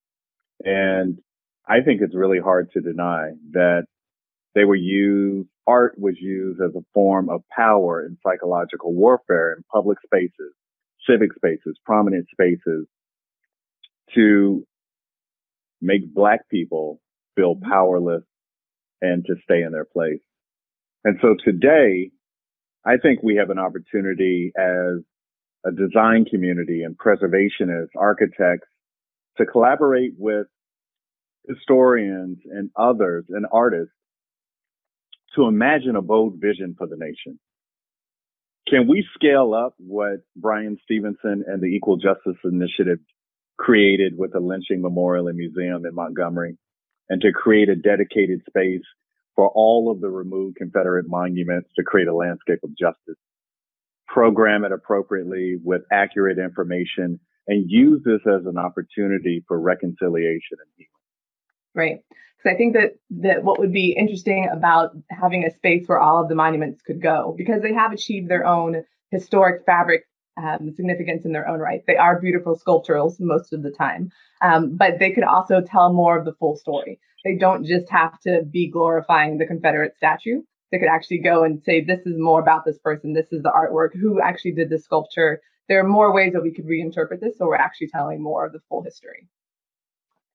And 0.63 1.19
I 1.67 1.81
think 1.81 2.01
it's 2.01 2.15
really 2.15 2.39
hard 2.39 2.71
to 2.73 2.81
deny 2.81 3.31
that 3.51 3.83
they 4.55 4.65
were 4.65 4.75
used, 4.75 5.49
art 5.67 5.95
was 5.97 6.15
used 6.19 6.61
as 6.61 6.71
a 6.75 6.85
form 6.93 7.29
of 7.29 7.41
power 7.55 8.05
and 8.05 8.17
psychological 8.25 8.93
warfare 8.93 9.53
in 9.53 9.63
public 9.71 9.97
spaces, 10.05 10.53
civic 11.09 11.33
spaces, 11.33 11.77
prominent 11.85 12.27
spaces 12.31 12.87
to 14.13 14.65
make 15.81 16.13
black 16.13 16.47
people 16.49 17.01
feel 17.35 17.55
powerless 17.61 18.23
and 19.01 19.25
to 19.25 19.35
stay 19.43 19.63
in 19.63 19.71
their 19.71 19.85
place. 19.85 20.21
And 21.03 21.17
so 21.21 21.35
today, 21.43 22.11
I 22.85 22.97
think 22.97 23.21
we 23.23 23.35
have 23.35 23.49
an 23.49 23.59
opportunity 23.59 24.51
as 24.57 25.03
a 25.65 25.71
design 25.71 26.25
community 26.25 26.83
and 26.83 26.97
preservationists, 26.97 27.95
architects 27.97 28.67
to 29.37 29.45
collaborate 29.45 30.13
with 30.17 30.47
historians 31.47 32.39
and 32.45 32.69
others 32.77 33.25
and 33.29 33.45
artists 33.51 33.93
to 35.35 35.45
imagine 35.47 35.95
a 35.95 36.01
bold 36.01 36.35
vision 36.39 36.75
for 36.77 36.87
the 36.87 36.97
nation. 36.97 37.39
Can 38.67 38.87
we 38.87 39.05
scale 39.15 39.53
up 39.53 39.75
what 39.77 40.19
Bryan 40.35 40.77
Stevenson 40.83 41.43
and 41.47 41.61
the 41.61 41.67
Equal 41.67 41.97
Justice 41.97 42.37
Initiative 42.45 42.99
created 43.57 44.13
with 44.17 44.33
the 44.33 44.39
lynching 44.39 44.81
memorial 44.81 45.27
and 45.27 45.37
museum 45.37 45.85
in 45.85 45.95
Montgomery? 45.95 46.57
and 47.09 47.21
to 47.21 47.31
create 47.31 47.69
a 47.69 47.75
dedicated 47.75 48.41
space 48.47 48.83
for 49.35 49.49
all 49.49 49.91
of 49.91 50.01
the 50.01 50.09
removed 50.09 50.57
Confederate 50.57 51.05
monuments 51.07 51.69
to 51.75 51.83
create 51.83 52.07
a 52.07 52.15
landscape 52.15 52.59
of 52.63 52.77
justice. 52.77 53.17
Program 54.07 54.63
it 54.63 54.71
appropriately 54.71 55.57
with 55.63 55.81
accurate 55.91 56.37
information 56.37 57.19
and 57.47 57.69
use 57.69 58.01
this 58.05 58.21
as 58.27 58.45
an 58.45 58.57
opportunity 58.57 59.43
for 59.47 59.59
reconciliation 59.59 60.57
and 60.59 60.69
healing. 60.77 60.89
Right. 61.75 61.99
Because 62.37 62.55
I 62.55 62.57
think 62.57 62.73
that, 62.73 62.91
that 63.21 63.43
what 63.43 63.59
would 63.59 63.73
be 63.73 63.95
interesting 63.97 64.49
about 64.51 64.91
having 65.09 65.45
a 65.45 65.53
space 65.53 65.87
where 65.87 65.99
all 65.99 66.21
of 66.21 66.29
the 66.29 66.35
monuments 66.35 66.81
could 66.81 67.01
go, 67.01 67.33
because 67.37 67.61
they 67.61 67.73
have 67.73 67.91
achieved 67.91 68.29
their 68.29 68.45
own 68.45 68.83
historic 69.11 69.65
fabric 69.65 70.03
um, 70.41 70.73
significance 70.75 71.25
in 71.25 71.31
their 71.31 71.47
own 71.47 71.59
right. 71.59 71.83
They 71.85 71.97
are 71.97 72.19
beautiful 72.19 72.59
sculpturals 72.59 73.19
most 73.19 73.53
of 73.53 73.61
the 73.63 73.71
time, 73.71 74.11
um, 74.41 74.75
but 74.75 74.99
they 74.99 75.11
could 75.11 75.23
also 75.23 75.61
tell 75.61 75.93
more 75.93 76.17
of 76.17 76.25
the 76.25 76.33
full 76.33 76.57
story. 76.57 76.99
They 77.23 77.35
don't 77.35 77.65
just 77.65 77.89
have 77.89 78.19
to 78.21 78.43
be 78.43 78.69
glorifying 78.69 79.37
the 79.37 79.45
Confederate 79.45 79.95
statue. 79.95 80.41
They 80.71 80.79
could 80.79 80.89
actually 80.89 81.19
go 81.19 81.43
and 81.43 81.61
say, 81.63 81.83
this 81.83 82.01
is 82.05 82.15
more 82.17 82.41
about 82.41 82.65
this 82.65 82.79
person. 82.79 83.13
This 83.13 83.31
is 83.31 83.43
the 83.43 83.51
artwork. 83.51 83.93
Who 83.93 84.19
actually 84.19 84.53
did 84.53 84.69
the 84.69 84.79
sculpture? 84.79 85.41
There 85.69 85.79
are 85.79 85.87
more 85.87 86.13
ways 86.13 86.33
that 86.33 86.41
we 86.41 86.51
could 86.51 86.65
reinterpret 86.65 87.21
this, 87.21 87.37
so 87.37 87.45
we're 87.45 87.55
actually 87.55 87.87
telling 87.87 88.21
more 88.21 88.45
of 88.45 88.53
the 88.53 88.59
full 88.67 88.83
history. 88.83 89.27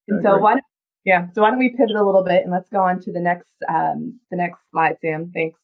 And 0.07 0.23
so, 0.23 0.37
why? 0.37 0.59
Yeah. 1.05 1.27
So 1.33 1.41
why 1.41 1.51
don't 1.51 1.59
we 1.59 1.69
pivot 1.69 1.95
a 1.95 2.03
little 2.03 2.23
bit 2.23 2.43
and 2.43 2.51
let's 2.51 2.69
go 2.69 2.79
on 2.79 2.99
to 3.01 3.11
the 3.11 3.19
next 3.19 3.51
um, 3.67 4.19
the 4.31 4.37
next 4.37 4.59
slide, 4.71 4.97
Sam. 5.01 5.31
Thanks. 5.33 5.59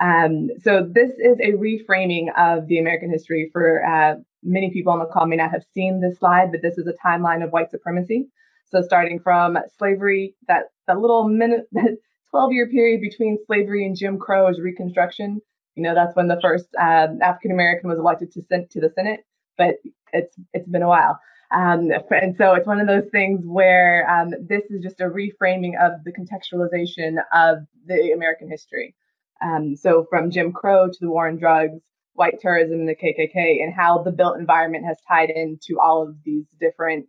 Um, 0.00 0.50
so 0.62 0.88
this 0.90 1.10
is 1.18 1.38
a 1.40 1.52
reframing 1.52 2.28
of 2.36 2.66
the 2.68 2.78
American 2.78 3.10
history 3.10 3.50
for 3.52 3.84
uh, 3.84 4.14
many 4.42 4.70
people 4.70 4.92
on 4.92 5.00
the 5.00 5.06
call 5.06 5.26
may 5.26 5.36
not 5.36 5.50
have 5.50 5.64
seen 5.74 6.00
this 6.00 6.18
slide, 6.18 6.52
but 6.52 6.62
this 6.62 6.78
is 6.78 6.86
a 6.86 6.94
timeline 7.06 7.44
of 7.44 7.50
white 7.50 7.70
supremacy. 7.70 8.28
So 8.70 8.82
starting 8.82 9.20
from 9.20 9.58
slavery, 9.78 10.34
that, 10.46 10.64
that 10.86 10.98
little 11.00 11.28
minute, 11.28 11.68
12 12.30 12.52
year 12.52 12.68
period 12.68 13.00
between 13.00 13.38
slavery 13.46 13.86
and 13.86 13.96
Jim 13.96 14.18
Crow 14.18 14.48
is 14.48 14.60
Reconstruction. 14.60 15.40
You 15.74 15.82
know, 15.82 15.94
that's 15.94 16.14
when 16.16 16.28
the 16.28 16.38
first 16.42 16.66
uh, 16.78 17.08
African 17.22 17.52
American 17.52 17.88
was 17.88 17.98
elected 17.98 18.32
to, 18.32 18.42
to 18.70 18.80
the 18.80 18.90
Senate, 18.94 19.20
but 19.56 19.76
it's 20.12 20.36
it's 20.52 20.68
been 20.68 20.82
a 20.82 20.88
while. 20.88 21.18
Um, 21.50 21.90
and 22.10 22.36
so 22.36 22.54
it's 22.54 22.66
one 22.66 22.80
of 22.80 22.86
those 22.86 23.08
things 23.10 23.40
where 23.44 24.08
um, 24.10 24.30
this 24.48 24.64
is 24.70 24.82
just 24.82 25.00
a 25.00 25.04
reframing 25.04 25.72
of 25.80 26.04
the 26.04 26.12
contextualization 26.12 27.16
of 27.32 27.58
the 27.86 28.12
American 28.12 28.50
history. 28.50 28.94
Um, 29.42 29.76
so 29.76 30.06
from 30.10 30.30
Jim 30.30 30.52
Crow 30.52 30.88
to 30.88 30.98
the 31.00 31.08
war 31.08 31.28
on 31.28 31.38
drugs, 31.38 31.80
white 32.12 32.40
terrorism, 32.40 32.86
the 32.86 32.96
KKK, 32.96 33.62
and 33.62 33.72
how 33.72 34.02
the 34.02 34.10
built 34.10 34.38
environment 34.38 34.84
has 34.84 34.98
tied 35.08 35.30
into 35.30 35.78
all 35.80 36.02
of 36.02 36.16
these 36.24 36.44
different 36.60 37.06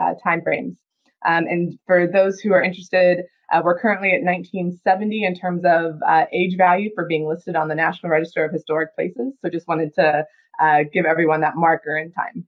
uh, 0.00 0.14
time 0.22 0.42
frames. 0.42 0.76
Um, 1.26 1.46
and 1.46 1.78
for 1.86 2.06
those 2.06 2.40
who 2.40 2.52
are 2.52 2.62
interested, 2.62 3.24
uh, 3.52 3.62
we're 3.64 3.78
currently 3.78 4.10
at 4.10 4.22
1970 4.22 5.24
in 5.24 5.34
terms 5.34 5.62
of 5.64 6.00
uh, 6.06 6.26
age 6.32 6.56
value 6.56 6.90
for 6.94 7.06
being 7.06 7.26
listed 7.26 7.56
on 7.56 7.68
the 7.68 7.74
National 7.74 8.10
Register 8.10 8.44
of 8.44 8.52
Historic 8.52 8.94
Places. 8.94 9.34
So 9.40 9.50
just 9.50 9.66
wanted 9.66 9.94
to 9.94 10.24
uh, 10.60 10.78
give 10.92 11.06
everyone 11.06 11.40
that 11.40 11.56
marker 11.56 11.96
in 11.96 12.12
time. 12.12 12.46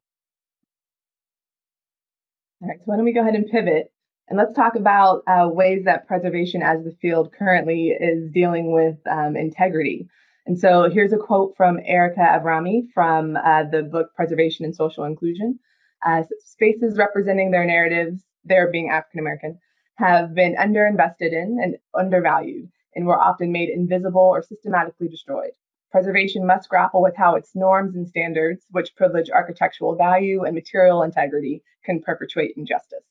All 2.63 2.69
right, 2.69 2.79
so 2.79 2.85
why 2.85 2.97
don't 2.97 3.05
we 3.05 3.15
go 3.15 3.23
ahead 3.23 3.35
and 3.35 3.47
pivot 3.51 3.91
and 4.31 4.39
let's 4.39 4.55
talk 4.55 4.77
about 4.77 5.25
uh, 5.27 5.49
ways 5.49 5.85
that 5.87 6.07
preservation 6.07 6.63
as 6.63 6.85
the 6.85 6.97
field 7.03 7.33
currently 7.37 7.89
is 7.89 8.31
dealing 8.33 8.71
with 8.71 8.97
um, 9.11 9.37
integrity. 9.37 10.07
And 10.47 10.57
so 10.57 10.89
here's 10.89 11.13
a 11.13 11.19
quote 11.19 11.55
from 11.57 11.81
Erica 11.85 12.21
Avrami 12.21 12.83
from 12.95 13.37
uh, 13.37 13.65
the 13.65 13.83
book 13.83 14.15
Preservation 14.15 14.65
and 14.65 14.75
Social 14.75 15.03
Inclusion. 15.03 15.59
Uh, 16.05 16.23
spaces 16.45 16.97
representing 16.97 17.51
their 17.51 17.65
narratives, 17.65 18.23
their 18.45 18.71
being 18.71 18.91
African 18.91 19.21
American, 19.21 19.59
have 19.97 20.35
been 20.35 20.57
underinvested 20.57 21.33
in 21.33 21.59
and 21.63 21.77
undervalued, 21.95 22.71
and 22.95 23.07
were 23.07 23.21
often 23.21 23.53
made 23.53 23.69
invisible 23.69 24.21
or 24.21 24.43
systematically 24.43 25.09
destroyed. 25.09 25.51
Preservation 25.93 26.47
must 26.47 26.69
grapple 26.69 27.03
with 27.03 27.17
how 27.17 27.35
its 27.35 27.55
norms 27.55 27.97
and 27.97 28.09
standards, 28.09 28.65
which 28.71 28.95
privilege 28.97 29.29
architectural 29.29 29.97
value 29.97 30.45
and 30.45 30.55
material 30.55 31.03
integrity, 31.03 31.63
can 31.85 32.01
perpetuate 32.01 32.55
injustice. 32.57 33.05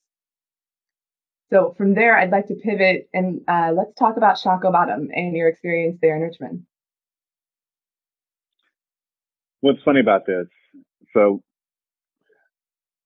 So 1.49 1.73
from 1.77 1.93
there, 1.93 2.17
I'd 2.17 2.31
like 2.31 2.47
to 2.47 2.55
pivot 2.55 3.09
and 3.13 3.41
uh, 3.47 3.71
let's 3.75 3.93
talk 3.95 4.17
about 4.17 4.37
Shockoe 4.37 4.71
Bottom 4.71 5.09
and 5.13 5.35
your 5.35 5.47
experience 5.47 5.97
there 6.01 6.15
in 6.15 6.21
Richmond. 6.21 6.65
What's 9.61 9.81
funny 9.83 9.99
about 9.99 10.25
this? 10.25 10.47
So 11.13 11.41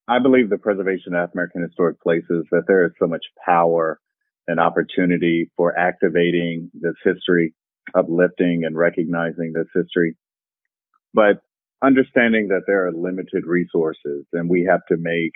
I 0.08 0.20
believe 0.20 0.50
the 0.50 0.58
preservation 0.58 1.14
of 1.14 1.30
American 1.34 1.64
historic 1.64 2.02
places 2.02 2.46
that 2.52 2.64
there 2.68 2.86
is 2.86 2.92
so 3.00 3.08
much 3.08 3.24
power 3.46 4.00
and 4.48 4.60
opportunity 4.60 5.50
for 5.56 5.78
activating 5.78 6.70
this 6.74 6.96
history, 7.04 7.54
uplifting 7.96 8.64
and 8.66 8.78
recognizing 8.78 9.54
this 9.54 9.68
history. 9.74 10.18
But 11.14 11.42
understanding 11.82 12.50
that 12.50 12.64
there 12.68 12.86
are 12.86 12.92
limited 12.92 13.46
resources 13.46 14.26
and 14.34 14.50
we 14.50 14.68
have 14.70 14.82
to 14.90 14.98
make 14.98 15.32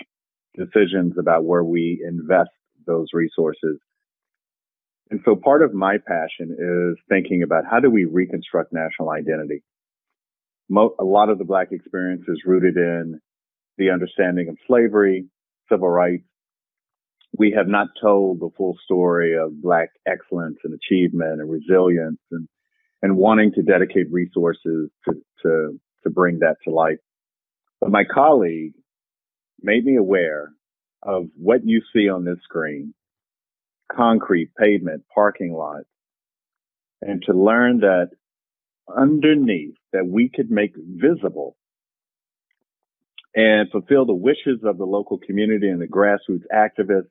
decisions 0.55 1.13
about 1.17 1.45
where 1.45 1.63
we 1.63 2.03
invest 2.05 2.49
those 2.85 3.07
resources. 3.13 3.79
And 5.09 5.21
so 5.23 5.35
part 5.35 5.61
of 5.61 5.73
my 5.73 5.97
passion 6.05 6.57
is 6.59 7.01
thinking 7.07 7.43
about 7.43 7.63
how 7.69 7.79
do 7.79 7.89
we 7.89 8.03
reconstruct 8.03 8.73
national 8.73 9.11
identity? 9.11 9.63
Mo- 10.69 10.95
a 10.99 11.05
lot 11.05 11.29
of 11.29 11.37
the 11.37 11.45
black 11.45 11.71
experience 11.71 12.23
is 12.27 12.41
rooted 12.45 12.75
in 12.75 13.21
the 13.77 13.91
understanding 13.91 14.49
of 14.49 14.57
slavery, 14.67 15.25
civil 15.69 15.89
rights. 15.89 16.23
We 17.37 17.53
have 17.55 17.67
not 17.67 17.87
told 18.01 18.39
the 18.39 18.49
full 18.57 18.77
story 18.83 19.37
of 19.37 19.61
black 19.61 19.89
excellence 20.07 20.57
and 20.63 20.73
achievement 20.73 21.39
and 21.41 21.49
resilience 21.49 22.19
and, 22.31 22.47
and 23.01 23.17
wanting 23.17 23.51
to 23.53 23.61
dedicate 23.61 24.11
resources 24.11 24.89
to, 25.05 25.13
to, 25.43 25.79
to 26.03 26.09
bring 26.09 26.39
that 26.39 26.55
to 26.63 26.71
life. 26.71 26.97
But 27.79 27.91
my 27.91 28.03
colleague 28.11 28.73
made 29.61 29.85
me 29.85 29.97
aware 29.97 30.51
of 31.03 31.27
what 31.35 31.61
you 31.63 31.81
see 31.93 32.09
on 32.09 32.25
this 32.25 32.39
screen, 32.43 32.93
concrete, 33.91 34.49
pavement, 34.57 35.03
parking 35.13 35.53
lot, 35.53 35.83
and 37.01 37.21
to 37.27 37.33
learn 37.33 37.79
that 37.79 38.09
underneath 38.95 39.75
that 39.93 40.07
we 40.07 40.29
could 40.29 40.49
make 40.49 40.73
visible 40.75 41.55
and 43.35 43.69
fulfill 43.71 44.05
the 44.05 44.13
wishes 44.13 44.61
of 44.63 44.77
the 44.77 44.85
local 44.85 45.17
community 45.17 45.69
and 45.69 45.81
the 45.81 45.87
grassroots 45.87 46.45
activists 46.53 47.09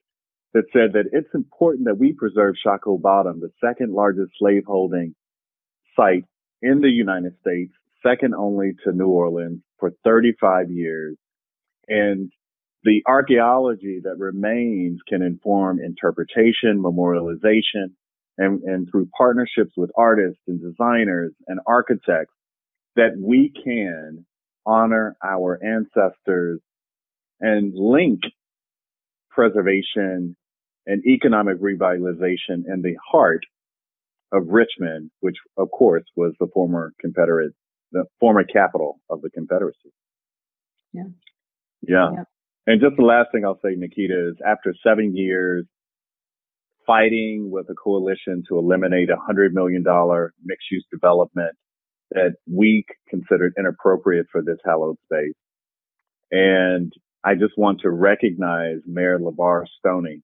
that 0.54 0.64
said 0.72 0.92
that 0.94 1.10
it's 1.12 1.34
important 1.34 1.86
that 1.86 1.98
we 1.98 2.12
preserve 2.12 2.54
Shockoe 2.64 3.00
Bottom, 3.00 3.40
the 3.40 3.50
second 3.64 3.92
largest 3.92 4.32
slaveholding 4.38 5.14
site 5.94 6.24
in 6.62 6.80
the 6.80 6.88
United 6.88 7.34
States, 7.40 7.72
second 8.04 8.34
only 8.34 8.72
to 8.84 8.92
New 8.92 9.08
Orleans 9.08 9.60
for 9.78 9.92
35 10.04 10.70
years. 10.70 11.16
And 11.88 12.32
the 12.84 13.02
archaeology 13.06 14.00
that 14.04 14.18
remains 14.18 15.00
can 15.08 15.22
inform 15.22 15.80
interpretation, 15.80 16.82
memorialization, 16.82 17.92
and, 18.38 18.62
and 18.62 18.88
through 18.90 19.08
partnerships 19.16 19.72
with 19.76 19.90
artists 19.96 20.40
and 20.46 20.60
designers 20.60 21.32
and 21.46 21.60
architects 21.66 22.34
that 22.94 23.16
we 23.18 23.52
can 23.64 24.24
honor 24.66 25.16
our 25.24 25.58
ancestors 25.62 26.60
and 27.40 27.74
link 27.74 28.20
preservation 29.30 30.36
and 30.86 31.04
economic 31.06 31.60
revitalization 31.60 32.64
in 32.66 32.82
the 32.82 32.96
heart 33.10 33.44
of 34.32 34.48
Richmond, 34.48 35.10
which 35.20 35.36
of 35.56 35.70
course 35.70 36.04
was 36.16 36.34
the 36.40 36.48
former 36.52 36.92
Confederate, 37.00 37.52
the 37.92 38.04
former 38.18 38.44
capital 38.44 39.00
of 39.08 39.20
the 39.22 39.30
Confederacy. 39.30 39.92
Yeah. 40.92 41.04
Yeah. 41.82 42.10
yeah. 42.12 42.24
And 42.66 42.80
just 42.80 42.96
the 42.96 43.04
last 43.04 43.28
thing 43.32 43.44
I'll 43.44 43.60
say, 43.62 43.76
Nikita, 43.76 44.30
is 44.30 44.36
after 44.44 44.74
seven 44.84 45.16
years 45.16 45.64
fighting 46.86 47.50
with 47.50 47.68
a 47.68 47.74
coalition 47.74 48.42
to 48.48 48.58
eliminate 48.58 49.10
a 49.10 49.16
hundred 49.16 49.52
million 49.52 49.82
dollar 49.82 50.32
mixed 50.44 50.70
use 50.70 50.84
development 50.90 51.56
that 52.10 52.34
we 52.50 52.84
considered 53.08 53.54
inappropriate 53.58 54.26
for 54.30 54.42
this 54.42 54.58
hallowed 54.64 54.96
space. 55.04 55.34
And 56.30 56.92
I 57.24 57.34
just 57.34 57.56
want 57.56 57.80
to 57.80 57.90
recognize 57.90 58.78
Mayor 58.86 59.18
LeVar 59.18 59.64
Stoney, 59.78 60.22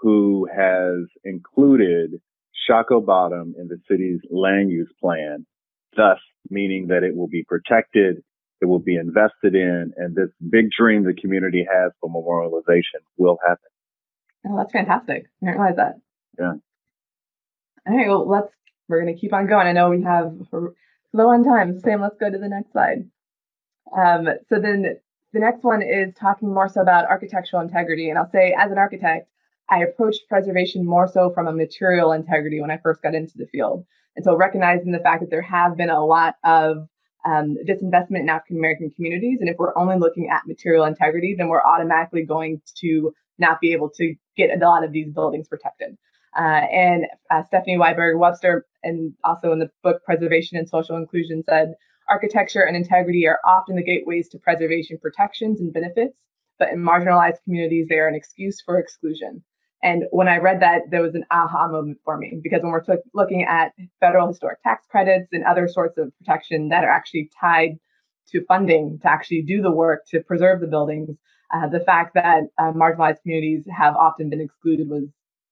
who 0.00 0.46
has 0.54 1.06
included 1.24 2.20
Shockoe 2.68 3.04
Bottom 3.04 3.54
in 3.58 3.68
the 3.68 3.78
city's 3.88 4.20
land 4.30 4.70
use 4.70 4.92
plan, 5.00 5.46
thus 5.96 6.18
meaning 6.50 6.88
that 6.88 7.02
it 7.02 7.16
will 7.16 7.28
be 7.28 7.44
protected 7.46 8.22
it 8.64 8.66
will 8.66 8.78
be 8.78 8.96
invested 8.96 9.54
in, 9.54 9.92
and 9.96 10.14
this 10.14 10.30
big 10.50 10.70
dream 10.70 11.04
the 11.04 11.12
community 11.12 11.66
has 11.70 11.92
for 12.00 12.08
memorialization 12.08 13.04
will 13.18 13.36
happen. 13.46 13.68
Oh, 14.48 14.56
that's 14.56 14.72
fantastic. 14.72 15.26
I 15.42 15.46
didn't 15.46 15.60
realize 15.60 15.76
that. 15.76 15.94
Yeah. 16.38 16.52
All 17.86 17.96
right. 17.96 18.08
Well, 18.08 18.26
let's. 18.28 18.48
We're 18.94 19.02
going 19.02 19.14
to 19.14 19.20
keep 19.20 19.32
on 19.32 19.46
going. 19.46 19.66
I 19.66 19.72
know 19.72 19.90
we 19.90 20.02
have 20.02 20.32
low 21.12 21.28
on 21.30 21.44
time. 21.44 21.80
Sam, 21.80 22.00
let's 22.00 22.16
go 22.18 22.30
to 22.30 22.38
the 22.38 22.48
next 22.48 22.72
slide. 22.72 23.08
Um, 23.96 24.28
so 24.48 24.60
then 24.60 24.96
the 25.32 25.40
next 25.40 25.64
one 25.64 25.82
is 25.82 26.14
talking 26.14 26.52
more 26.52 26.68
so 26.68 26.80
about 26.80 27.06
architectural 27.06 27.62
integrity. 27.62 28.08
And 28.08 28.18
I'll 28.18 28.30
say, 28.30 28.54
as 28.56 28.70
an 28.70 28.78
architect, 28.78 29.28
I 29.68 29.80
approached 29.80 30.28
preservation 30.28 30.86
more 30.86 31.08
so 31.08 31.30
from 31.30 31.48
a 31.48 31.52
material 31.52 32.12
integrity 32.12 32.60
when 32.60 32.70
I 32.70 32.78
first 32.78 33.02
got 33.02 33.14
into 33.14 33.36
the 33.36 33.46
field. 33.46 33.84
And 34.14 34.24
so 34.24 34.36
recognizing 34.36 34.92
the 34.92 35.00
fact 35.00 35.22
that 35.22 35.30
there 35.30 35.42
have 35.42 35.76
been 35.76 35.90
a 35.90 36.04
lot 36.04 36.36
of 36.44 36.88
um, 37.26 37.56
disinvestment 37.66 38.20
in 38.20 38.28
African 38.28 38.58
American 38.58 38.90
communities. 38.90 39.38
And 39.40 39.48
if 39.48 39.56
we're 39.58 39.76
only 39.76 39.98
looking 39.98 40.28
at 40.28 40.46
material 40.46 40.84
integrity, 40.84 41.34
then 41.36 41.48
we're 41.48 41.64
automatically 41.64 42.24
going 42.24 42.60
to 42.80 43.12
not 43.38 43.60
be 43.60 43.72
able 43.72 43.90
to 43.96 44.14
get 44.36 44.50
a 44.50 44.64
lot 44.64 44.84
of 44.84 44.92
these 44.92 45.12
buildings 45.12 45.48
protected. 45.48 45.96
Uh, 46.36 46.66
and 46.72 47.04
uh, 47.30 47.42
Stephanie 47.44 47.76
Ryberg 47.76 48.18
Webster, 48.18 48.66
and 48.82 49.14
also 49.22 49.52
in 49.52 49.58
the 49.58 49.70
book 49.82 50.02
Preservation 50.04 50.58
and 50.58 50.68
Social 50.68 50.96
Inclusion, 50.96 51.42
said 51.48 51.74
architecture 52.08 52.62
and 52.62 52.76
integrity 52.76 53.26
are 53.26 53.38
often 53.46 53.76
the 53.76 53.82
gateways 53.82 54.28
to 54.30 54.38
preservation 54.38 54.98
protections 55.00 55.60
and 55.60 55.72
benefits, 55.72 56.16
but 56.58 56.70
in 56.70 56.78
marginalized 56.78 57.42
communities, 57.44 57.86
they 57.88 57.98
are 57.98 58.08
an 58.08 58.14
excuse 58.14 58.60
for 58.60 58.78
exclusion. 58.78 59.42
And 59.82 60.04
when 60.10 60.28
I 60.28 60.38
read 60.38 60.60
that, 60.60 60.82
there 60.90 61.02
was 61.02 61.14
an 61.14 61.26
aha 61.30 61.68
moment 61.68 61.98
for 62.04 62.16
me 62.16 62.40
because 62.42 62.62
when 62.62 62.72
we're 62.72 62.82
t- 62.82 62.94
looking 63.12 63.44
at 63.44 63.72
federal 64.00 64.28
historic 64.28 64.62
tax 64.62 64.86
credits 64.90 65.28
and 65.32 65.44
other 65.44 65.68
sorts 65.68 65.98
of 65.98 66.10
protection 66.18 66.70
that 66.70 66.84
are 66.84 66.90
actually 66.90 67.30
tied 67.38 67.78
to 68.30 68.44
funding 68.46 68.98
to 69.02 69.10
actually 69.10 69.42
do 69.42 69.60
the 69.60 69.70
work 69.70 70.00
to 70.08 70.20
preserve 70.20 70.60
the 70.60 70.66
buildings, 70.66 71.10
uh, 71.54 71.68
the 71.68 71.80
fact 71.80 72.14
that 72.14 72.44
uh, 72.58 72.72
marginalized 72.72 73.20
communities 73.22 73.64
have 73.76 73.94
often 73.94 74.30
been 74.30 74.40
excluded 74.40 74.88
was 74.88 75.04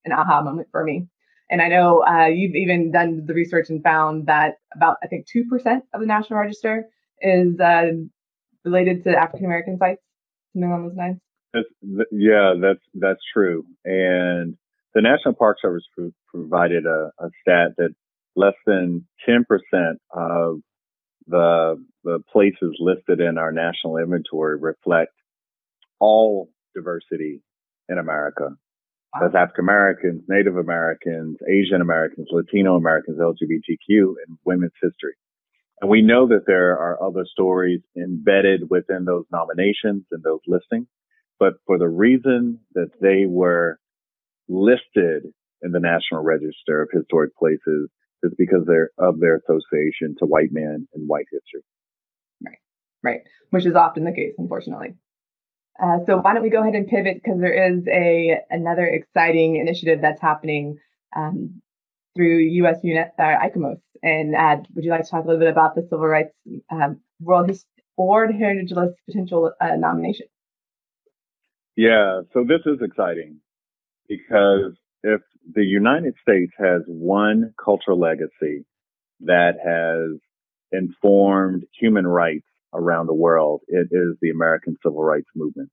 an 0.04 0.12
aha 0.12 0.42
moment 0.42 0.68
for 0.70 0.84
me. 0.84 1.06
And 1.50 1.60
I 1.60 1.68
know 1.68 2.02
uh, 2.02 2.26
you've 2.26 2.54
even 2.54 2.92
done 2.92 3.24
the 3.26 3.34
research 3.34 3.68
and 3.68 3.82
found 3.82 4.26
that 4.26 4.54
about, 4.74 4.96
I 5.02 5.06
think, 5.06 5.26
2% 5.26 5.82
of 5.92 6.00
the 6.00 6.06
National 6.06 6.38
Register 6.38 6.86
is 7.20 7.60
uh, 7.60 7.90
related 8.64 9.04
to 9.04 9.10
African 9.10 9.46
American 9.46 9.78
sites, 9.78 10.00
something 10.52 10.70
along 10.70 10.88
those 10.88 10.96
lines. 10.96 11.18
That's, 11.52 11.68
yeah, 12.10 12.54
that's 12.60 12.80
that's 12.94 13.20
true. 13.34 13.66
And 13.84 14.56
the 14.94 15.02
National 15.02 15.34
Park 15.34 15.58
Service 15.60 15.84
pro- 15.94 16.12
provided 16.28 16.86
a, 16.86 17.10
a, 17.18 17.28
stat 17.42 17.72
that 17.76 17.94
less 18.34 18.54
than 18.66 19.06
10% 19.28 19.42
of 20.10 20.60
the 21.26 21.84
the 22.04 22.20
places 22.32 22.76
listed 22.78 23.20
in 23.20 23.38
our 23.38 23.52
national 23.52 23.98
inventory 23.98 24.58
reflect 24.58 25.12
all 26.00 26.48
diversity 26.74 27.42
in 27.88 27.98
America. 27.98 28.50
That's 29.20 29.34
African 29.34 29.64
Americans, 29.64 30.22
Native 30.28 30.56
Americans, 30.56 31.36
Asian 31.48 31.82
Americans, 31.82 32.28
Latino 32.30 32.76
Americans, 32.76 33.18
LGBTQ, 33.18 34.14
and 34.26 34.38
women's 34.44 34.72
history. 34.82 35.14
And 35.80 35.90
we 35.90 36.00
know 36.00 36.28
that 36.28 36.46
there 36.46 36.78
are 36.78 37.02
other 37.02 37.26
stories 37.30 37.80
embedded 37.96 38.70
within 38.70 39.04
those 39.04 39.24
nominations 39.30 40.04
and 40.10 40.22
those 40.22 40.40
listings. 40.46 40.86
But 41.38 41.54
for 41.66 41.76
the 41.78 41.88
reason 41.88 42.60
that 42.74 42.90
they 43.00 43.26
were 43.26 43.78
listed 44.48 45.24
in 45.60 45.72
the 45.72 45.80
National 45.80 46.22
Register 46.22 46.82
of 46.82 46.88
Historic 46.92 47.36
Places 47.36 47.90
is 48.22 48.32
because 48.38 48.64
they're 48.66 48.90
of 48.98 49.20
their 49.20 49.36
association 49.36 50.14
to 50.20 50.26
white 50.26 50.52
men 50.52 50.86
and 50.94 51.08
white 51.08 51.26
history. 51.30 51.64
Right, 52.44 52.58
right, 53.02 53.20
which 53.50 53.66
is 53.66 53.74
often 53.74 54.04
the 54.04 54.12
case, 54.12 54.34
unfortunately. 54.38 54.94
Uh, 55.80 55.98
so 56.06 56.18
why 56.18 56.34
don't 56.34 56.42
we 56.42 56.50
go 56.50 56.62
ahead 56.62 56.74
and 56.74 56.86
pivot 56.86 57.20
because 57.22 57.40
there 57.40 57.72
is 57.72 57.86
a 57.88 58.38
another 58.50 58.86
exciting 58.86 59.56
initiative 59.56 60.00
that's 60.02 60.20
happening 60.20 60.78
um, 61.16 61.60
through 62.14 62.38
U.S. 62.38 62.76
UNET, 62.84 63.10
uh, 63.18 63.22
ICOMOS. 63.22 63.80
And 64.02 64.34
uh, 64.34 64.56
would 64.74 64.84
you 64.84 64.90
like 64.90 65.04
to 65.04 65.10
talk 65.10 65.24
a 65.24 65.26
little 65.26 65.40
bit 65.40 65.48
about 65.48 65.74
the 65.74 65.82
Civil 65.82 66.06
Rights 66.06 66.34
um, 66.70 67.00
World 67.20 67.48
His- 67.48 67.64
World 67.96 68.34
Heritage 68.34 68.72
List 68.72 68.94
potential 69.06 69.52
uh, 69.60 69.76
nomination? 69.76 70.26
Yeah, 71.76 72.22
so 72.34 72.44
this 72.44 72.60
is 72.66 72.80
exciting 72.82 73.38
because 74.08 74.74
if 75.02 75.20
the 75.54 75.64
United 75.64 76.14
States 76.20 76.52
has 76.58 76.82
one 76.86 77.54
cultural 77.62 77.98
legacy 77.98 78.64
that 79.20 79.54
has 79.64 80.20
informed 80.72 81.64
human 81.78 82.06
rights 82.06 82.46
around 82.74 83.06
the 83.06 83.14
world, 83.14 83.62
it 83.68 83.88
is 83.90 84.16
the 84.20 84.30
American 84.30 84.76
Civil 84.82 85.02
Rights 85.02 85.28
Movement. 85.34 85.70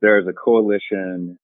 There 0.00 0.18
is 0.18 0.26
a 0.28 0.32
coalition 0.32 1.38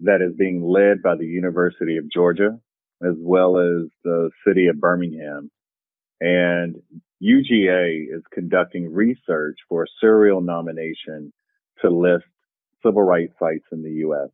that 0.00 0.20
is 0.22 0.34
being 0.36 0.62
led 0.62 1.02
by 1.02 1.16
the 1.16 1.26
University 1.26 1.96
of 1.96 2.10
Georgia 2.10 2.58
as 3.02 3.14
well 3.18 3.58
as 3.58 3.88
the 4.04 4.30
city 4.46 4.66
of 4.66 4.78
Birmingham. 4.78 5.50
And 6.20 6.76
UGA 7.22 8.14
is 8.14 8.22
conducting 8.32 8.92
research 8.92 9.56
for 9.68 9.84
a 9.84 9.92
serial 10.00 10.40
nomination 10.40 11.32
to 11.82 11.90
list 11.90 12.24
civil 12.84 13.02
rights 13.02 13.34
sites 13.38 13.64
in 13.72 13.82
the 13.82 13.90
U.S. 14.04 14.28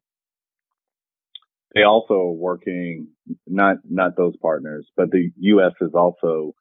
They 1.75 1.83
also 1.83 2.15
are 2.15 2.33
working, 2.33 3.09
not, 3.47 3.77
not 3.89 4.17
those 4.17 4.37
partners, 4.41 4.87
but 4.97 5.11
the 5.11 5.31
U.S. 5.37 5.73
is 5.81 5.93
also 5.95 6.55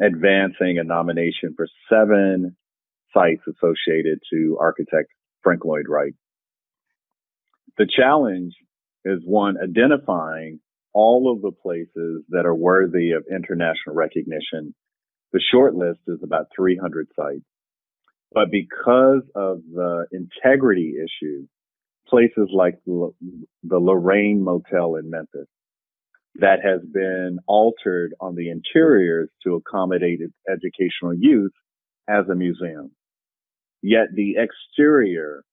advancing 0.00 0.78
a 0.78 0.84
nomination 0.84 1.54
for 1.56 1.66
seven 1.88 2.56
sites 3.12 3.42
associated 3.46 4.18
to 4.32 4.58
architect 4.60 5.08
Frank 5.42 5.64
Lloyd 5.64 5.86
Wright. 5.88 6.14
The 7.78 7.86
challenge 7.86 8.54
is 9.04 9.20
one 9.24 9.56
identifying 9.62 10.60
all 10.92 11.32
of 11.34 11.42
the 11.42 11.52
places 11.52 12.24
that 12.28 12.46
are 12.46 12.54
worthy 12.54 13.12
of 13.12 13.24
international 13.30 13.94
recognition. 13.94 14.74
The 15.32 15.42
short 15.52 15.74
list 15.74 16.00
is 16.06 16.20
about 16.22 16.46
300 16.56 17.08
sites. 17.16 17.44
But 18.32 18.50
because 18.50 19.22
of 19.34 19.62
the 19.72 20.06
integrity 20.12 20.94
issue, 20.96 21.46
places 22.08 22.48
like 22.52 22.78
the 22.86 23.12
Lorraine 23.64 24.42
Motel 24.42 24.96
in 24.96 25.10
Memphis 25.10 25.48
that 26.36 26.58
has 26.64 26.80
been 26.92 27.38
altered 27.46 28.14
on 28.20 28.34
the 28.34 28.50
interiors 28.50 29.28
to 29.44 29.54
accommodate 29.54 30.20
its 30.20 30.34
educational 30.48 31.14
use 31.14 31.52
as 32.08 32.28
a 32.30 32.34
museum. 32.34 32.90
Yet 33.82 34.08
the 34.14 34.36
exterior 34.38 35.44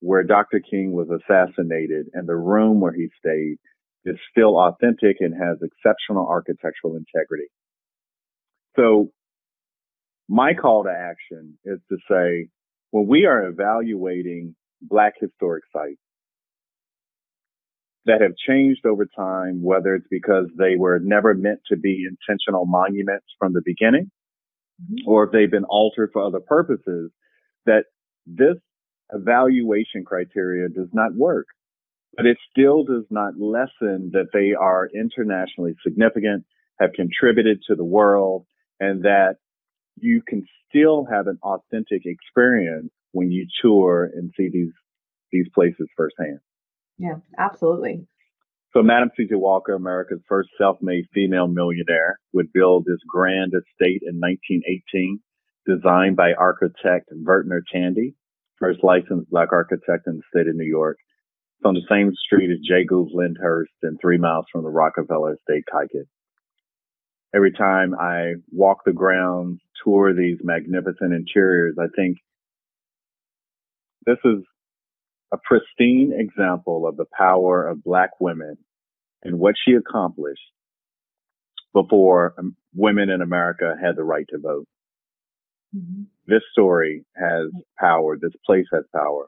where 0.00 0.22
Dr. 0.22 0.60
King 0.60 0.92
was 0.92 1.08
assassinated 1.08 2.06
and 2.12 2.28
the 2.28 2.36
room 2.36 2.80
where 2.80 2.92
he 2.92 3.08
stayed 3.18 3.56
is 4.04 4.16
still 4.30 4.56
authentic 4.58 5.16
and 5.20 5.34
has 5.34 5.58
exceptional 5.62 6.26
architectural 6.28 6.96
integrity. 6.96 7.46
So 8.76 9.10
my 10.28 10.52
call 10.54 10.84
to 10.84 10.90
action 10.90 11.58
is 11.64 11.78
to 11.88 11.96
say, 12.10 12.48
when 12.90 13.06
we 13.06 13.24
are 13.24 13.46
evaluating 13.48 14.54
Black 14.82 15.14
historic 15.18 15.64
sites 15.72 16.00
that 18.06 18.20
have 18.20 18.36
changed 18.36 18.86
over 18.86 19.06
time, 19.16 19.62
whether 19.62 19.94
it's 19.94 20.06
because 20.10 20.46
they 20.56 20.76
were 20.76 21.00
never 21.00 21.34
meant 21.34 21.60
to 21.68 21.76
be 21.76 22.06
intentional 22.08 22.64
monuments 22.64 23.26
from 23.38 23.52
the 23.52 23.62
beginning, 23.64 24.10
mm-hmm. 24.82 25.08
or 25.08 25.24
if 25.24 25.32
they've 25.32 25.50
been 25.50 25.64
altered 25.64 26.10
for 26.12 26.24
other 26.24 26.40
purposes, 26.40 27.10
that 27.66 27.84
this 28.26 28.56
evaluation 29.12 30.04
criteria 30.04 30.68
does 30.68 30.88
not 30.92 31.14
work. 31.14 31.46
But 32.16 32.26
it 32.26 32.38
still 32.50 32.84
does 32.84 33.04
not 33.10 33.34
lessen 33.38 34.10
that 34.12 34.28
they 34.32 34.54
are 34.58 34.88
internationally 34.94 35.74
significant, 35.86 36.44
have 36.80 36.92
contributed 36.94 37.60
to 37.68 37.74
the 37.74 37.84
world, 37.84 38.46
and 38.80 39.02
that 39.02 39.36
you 39.96 40.22
can 40.26 40.46
still 40.68 41.06
have 41.10 41.26
an 41.26 41.38
authentic 41.42 42.02
experience 42.04 42.90
when 43.12 43.30
you 43.30 43.46
tour 43.62 44.10
and 44.14 44.32
see 44.36 44.48
these 44.50 44.72
these 45.32 45.46
places 45.54 45.88
firsthand. 45.96 46.38
Yeah, 46.98 47.16
absolutely. 47.38 48.06
So 48.72 48.82
Madam 48.82 49.10
C.J. 49.16 49.34
Walker, 49.34 49.74
America's 49.74 50.20
first 50.28 50.50
self-made 50.58 51.06
female 51.14 51.48
millionaire, 51.48 52.18
would 52.32 52.52
build 52.52 52.84
this 52.84 53.00
grand 53.06 53.52
estate 53.54 54.02
in 54.02 54.20
1918, 54.20 55.20
designed 55.66 56.16
by 56.16 56.32
architect 56.34 57.08
Vertner 57.10 57.62
Tandy, 57.72 58.14
first 58.58 58.82
licensed 58.82 59.30
black 59.30 59.52
architect 59.52 60.06
in 60.06 60.16
the 60.16 60.22
state 60.30 60.48
of 60.48 60.56
New 60.56 60.66
York. 60.66 60.98
It's 61.58 61.66
on 61.66 61.74
the 61.74 61.86
same 61.88 62.12
street 62.14 62.50
as 62.50 62.58
Jay 62.66 62.84
Gould 62.84 63.12
Lyndhurst 63.14 63.72
and 63.82 63.98
three 64.00 64.18
miles 64.18 64.44
from 64.52 64.62
the 64.62 64.70
Rockefeller 64.70 65.34
Estate, 65.34 65.64
Kykuit 65.72 66.06
every 67.36 67.52
time 67.52 67.94
I 67.94 68.34
walk 68.50 68.78
the 68.84 68.92
grounds, 68.92 69.60
tour 69.84 70.14
these 70.14 70.38
magnificent 70.42 71.12
interiors, 71.12 71.76
I 71.78 71.86
think 71.94 72.18
this 74.06 74.18
is 74.24 74.42
a 75.32 75.36
pristine 75.36 76.12
example 76.16 76.86
of 76.86 76.96
the 76.96 77.06
power 77.16 77.66
of 77.66 77.82
black 77.82 78.10
women 78.20 78.56
and 79.22 79.38
what 79.38 79.54
she 79.62 79.74
accomplished 79.74 80.40
before 81.72 82.34
um, 82.38 82.56
women 82.74 83.10
in 83.10 83.20
America 83.20 83.74
had 83.80 83.96
the 83.96 84.04
right 84.04 84.26
to 84.30 84.38
vote. 84.38 84.66
Mm-hmm. 85.76 86.04
This 86.26 86.42
story 86.52 87.04
has 87.16 87.50
power. 87.78 88.16
This 88.20 88.32
place 88.44 88.66
has 88.72 88.84
power. 88.94 89.26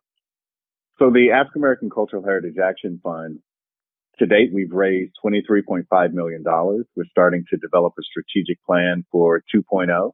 So 0.98 1.10
the 1.10 1.32
African 1.32 1.62
American 1.62 1.90
Cultural 1.90 2.24
Heritage 2.24 2.56
Action 2.62 3.00
Fund 3.02 3.40
to 4.18 4.26
date, 4.26 4.50
we've 4.52 4.72
raised 4.72 5.12
$23.5 5.24 6.12
million. 6.12 6.42
We're 6.44 7.04
starting 7.10 7.44
to 7.50 7.56
develop 7.56 7.94
a 7.98 8.02
strategic 8.02 8.62
plan 8.64 9.04
for 9.12 9.42
2.0 9.54 10.10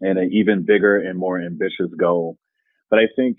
and 0.00 0.18
an 0.18 0.30
even 0.32 0.64
bigger 0.64 0.96
and 0.96 1.18
more 1.18 1.40
ambitious 1.40 1.90
goal. 1.98 2.38
But 2.88 3.00
I 3.00 3.08
think 3.16 3.38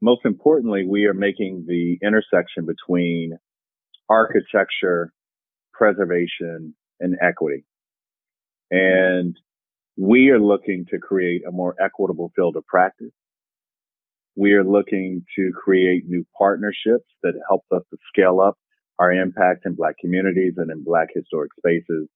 most 0.00 0.22
importantly, 0.24 0.86
we 0.86 1.06
are 1.06 1.14
making 1.14 1.64
the 1.66 1.98
intersection 2.02 2.66
between 2.66 3.32
architecture, 4.08 5.12
preservation, 5.72 6.74
and 7.00 7.16
equity. 7.22 7.64
And 8.70 9.36
we 9.96 10.30
are 10.30 10.40
looking 10.40 10.86
to 10.90 10.98
create 10.98 11.42
a 11.46 11.52
more 11.52 11.74
equitable 11.82 12.32
field 12.34 12.56
of 12.56 12.66
practice. 12.66 13.12
We 14.36 14.52
are 14.52 14.64
looking 14.64 15.24
to 15.36 15.52
create 15.52 16.04
new 16.06 16.24
partnerships 16.38 17.08
that 17.22 17.34
help 17.48 17.64
us 17.72 17.82
to 17.90 17.98
scale 18.12 18.40
up 18.40 18.56
our 18.98 19.12
impact 19.12 19.66
in 19.66 19.74
Black 19.74 19.96
communities 20.00 20.54
and 20.56 20.70
in 20.70 20.84
Black 20.84 21.08
historic 21.14 21.50
spaces. 21.58 22.08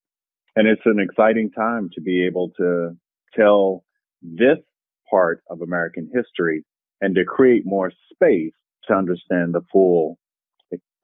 And 0.56 0.68
it's 0.68 0.82
an 0.84 1.00
exciting 1.00 1.50
time 1.50 1.90
to 1.94 2.00
be 2.00 2.24
able 2.24 2.50
to 2.58 2.96
tell 3.36 3.84
this 4.22 4.58
part 5.10 5.42
of 5.50 5.60
American 5.60 6.10
history 6.14 6.64
and 7.00 7.14
to 7.14 7.24
create 7.24 7.64
more 7.64 7.92
space 8.12 8.52
to 8.88 8.94
understand 8.94 9.54
the 9.54 9.62
full 9.72 10.18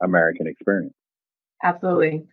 American 0.03 0.46
experience. 0.46 0.94
Absolutely. 1.62 2.24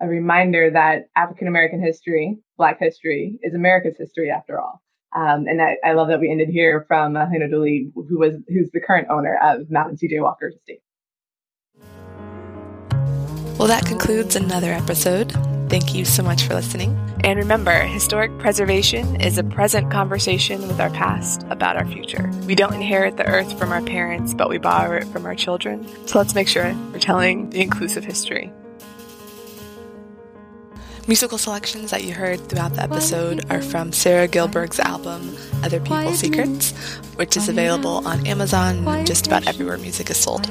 A 0.00 0.06
reminder 0.06 0.70
that 0.70 1.08
African 1.16 1.46
American 1.46 1.80
history, 1.80 2.38
Black 2.56 2.78
history, 2.80 3.38
is 3.42 3.54
America's 3.54 3.96
history 3.96 4.30
after 4.30 4.60
all. 4.60 4.82
Um, 5.14 5.46
and 5.46 5.60
I, 5.60 5.76
I, 5.84 5.92
love 5.92 6.08
that 6.08 6.20
we 6.20 6.30
ended 6.30 6.48
here 6.48 6.86
from 6.88 7.16
uh, 7.16 7.26
Hina 7.26 7.48
Dooley, 7.48 7.92
who 7.94 8.18
was 8.18 8.34
who's 8.48 8.70
the 8.72 8.80
current 8.80 9.08
owner 9.10 9.38
of 9.42 9.70
Madam 9.70 9.96
C.J. 9.96 10.20
Walker's 10.20 10.54
estate. 10.54 10.80
Well, 13.58 13.68
that 13.68 13.84
concludes 13.84 14.36
another 14.36 14.72
episode. 14.72 15.34
Thank 15.72 15.94
you 15.94 16.04
so 16.04 16.22
much 16.22 16.42
for 16.42 16.52
listening. 16.52 16.94
And 17.24 17.38
remember, 17.38 17.72
historic 17.72 18.36
preservation 18.38 19.18
is 19.22 19.38
a 19.38 19.42
present 19.42 19.90
conversation 19.90 20.68
with 20.68 20.78
our 20.78 20.90
past 20.90 21.46
about 21.48 21.78
our 21.78 21.86
future. 21.86 22.30
We 22.46 22.54
don't 22.54 22.74
inherit 22.74 23.16
the 23.16 23.26
earth 23.26 23.58
from 23.58 23.72
our 23.72 23.80
parents, 23.80 24.34
but 24.34 24.50
we 24.50 24.58
borrow 24.58 24.98
it 24.98 25.06
from 25.06 25.24
our 25.24 25.34
children. 25.34 25.88
So 26.06 26.18
let's 26.18 26.34
make 26.34 26.46
sure 26.46 26.74
we're 26.92 26.98
telling 26.98 27.48
the 27.48 27.62
inclusive 27.62 28.04
history. 28.04 28.52
Musical 31.08 31.38
selections 31.38 31.90
that 31.90 32.04
you 32.04 32.12
heard 32.12 32.38
throughout 32.50 32.74
the 32.74 32.82
episode 32.82 33.50
are 33.50 33.62
from 33.62 33.92
Sarah 33.92 34.28
Gilberg's 34.28 34.78
album 34.78 35.34
Other 35.62 35.80
People's 35.80 36.18
Secrets, 36.18 36.72
which 37.16 37.34
is 37.34 37.48
available 37.48 38.06
on 38.06 38.26
Amazon 38.26 38.86
and 38.86 39.06
just 39.06 39.26
about 39.26 39.48
everywhere 39.48 39.78
music 39.78 40.10
is 40.10 40.18
sold. 40.18 40.50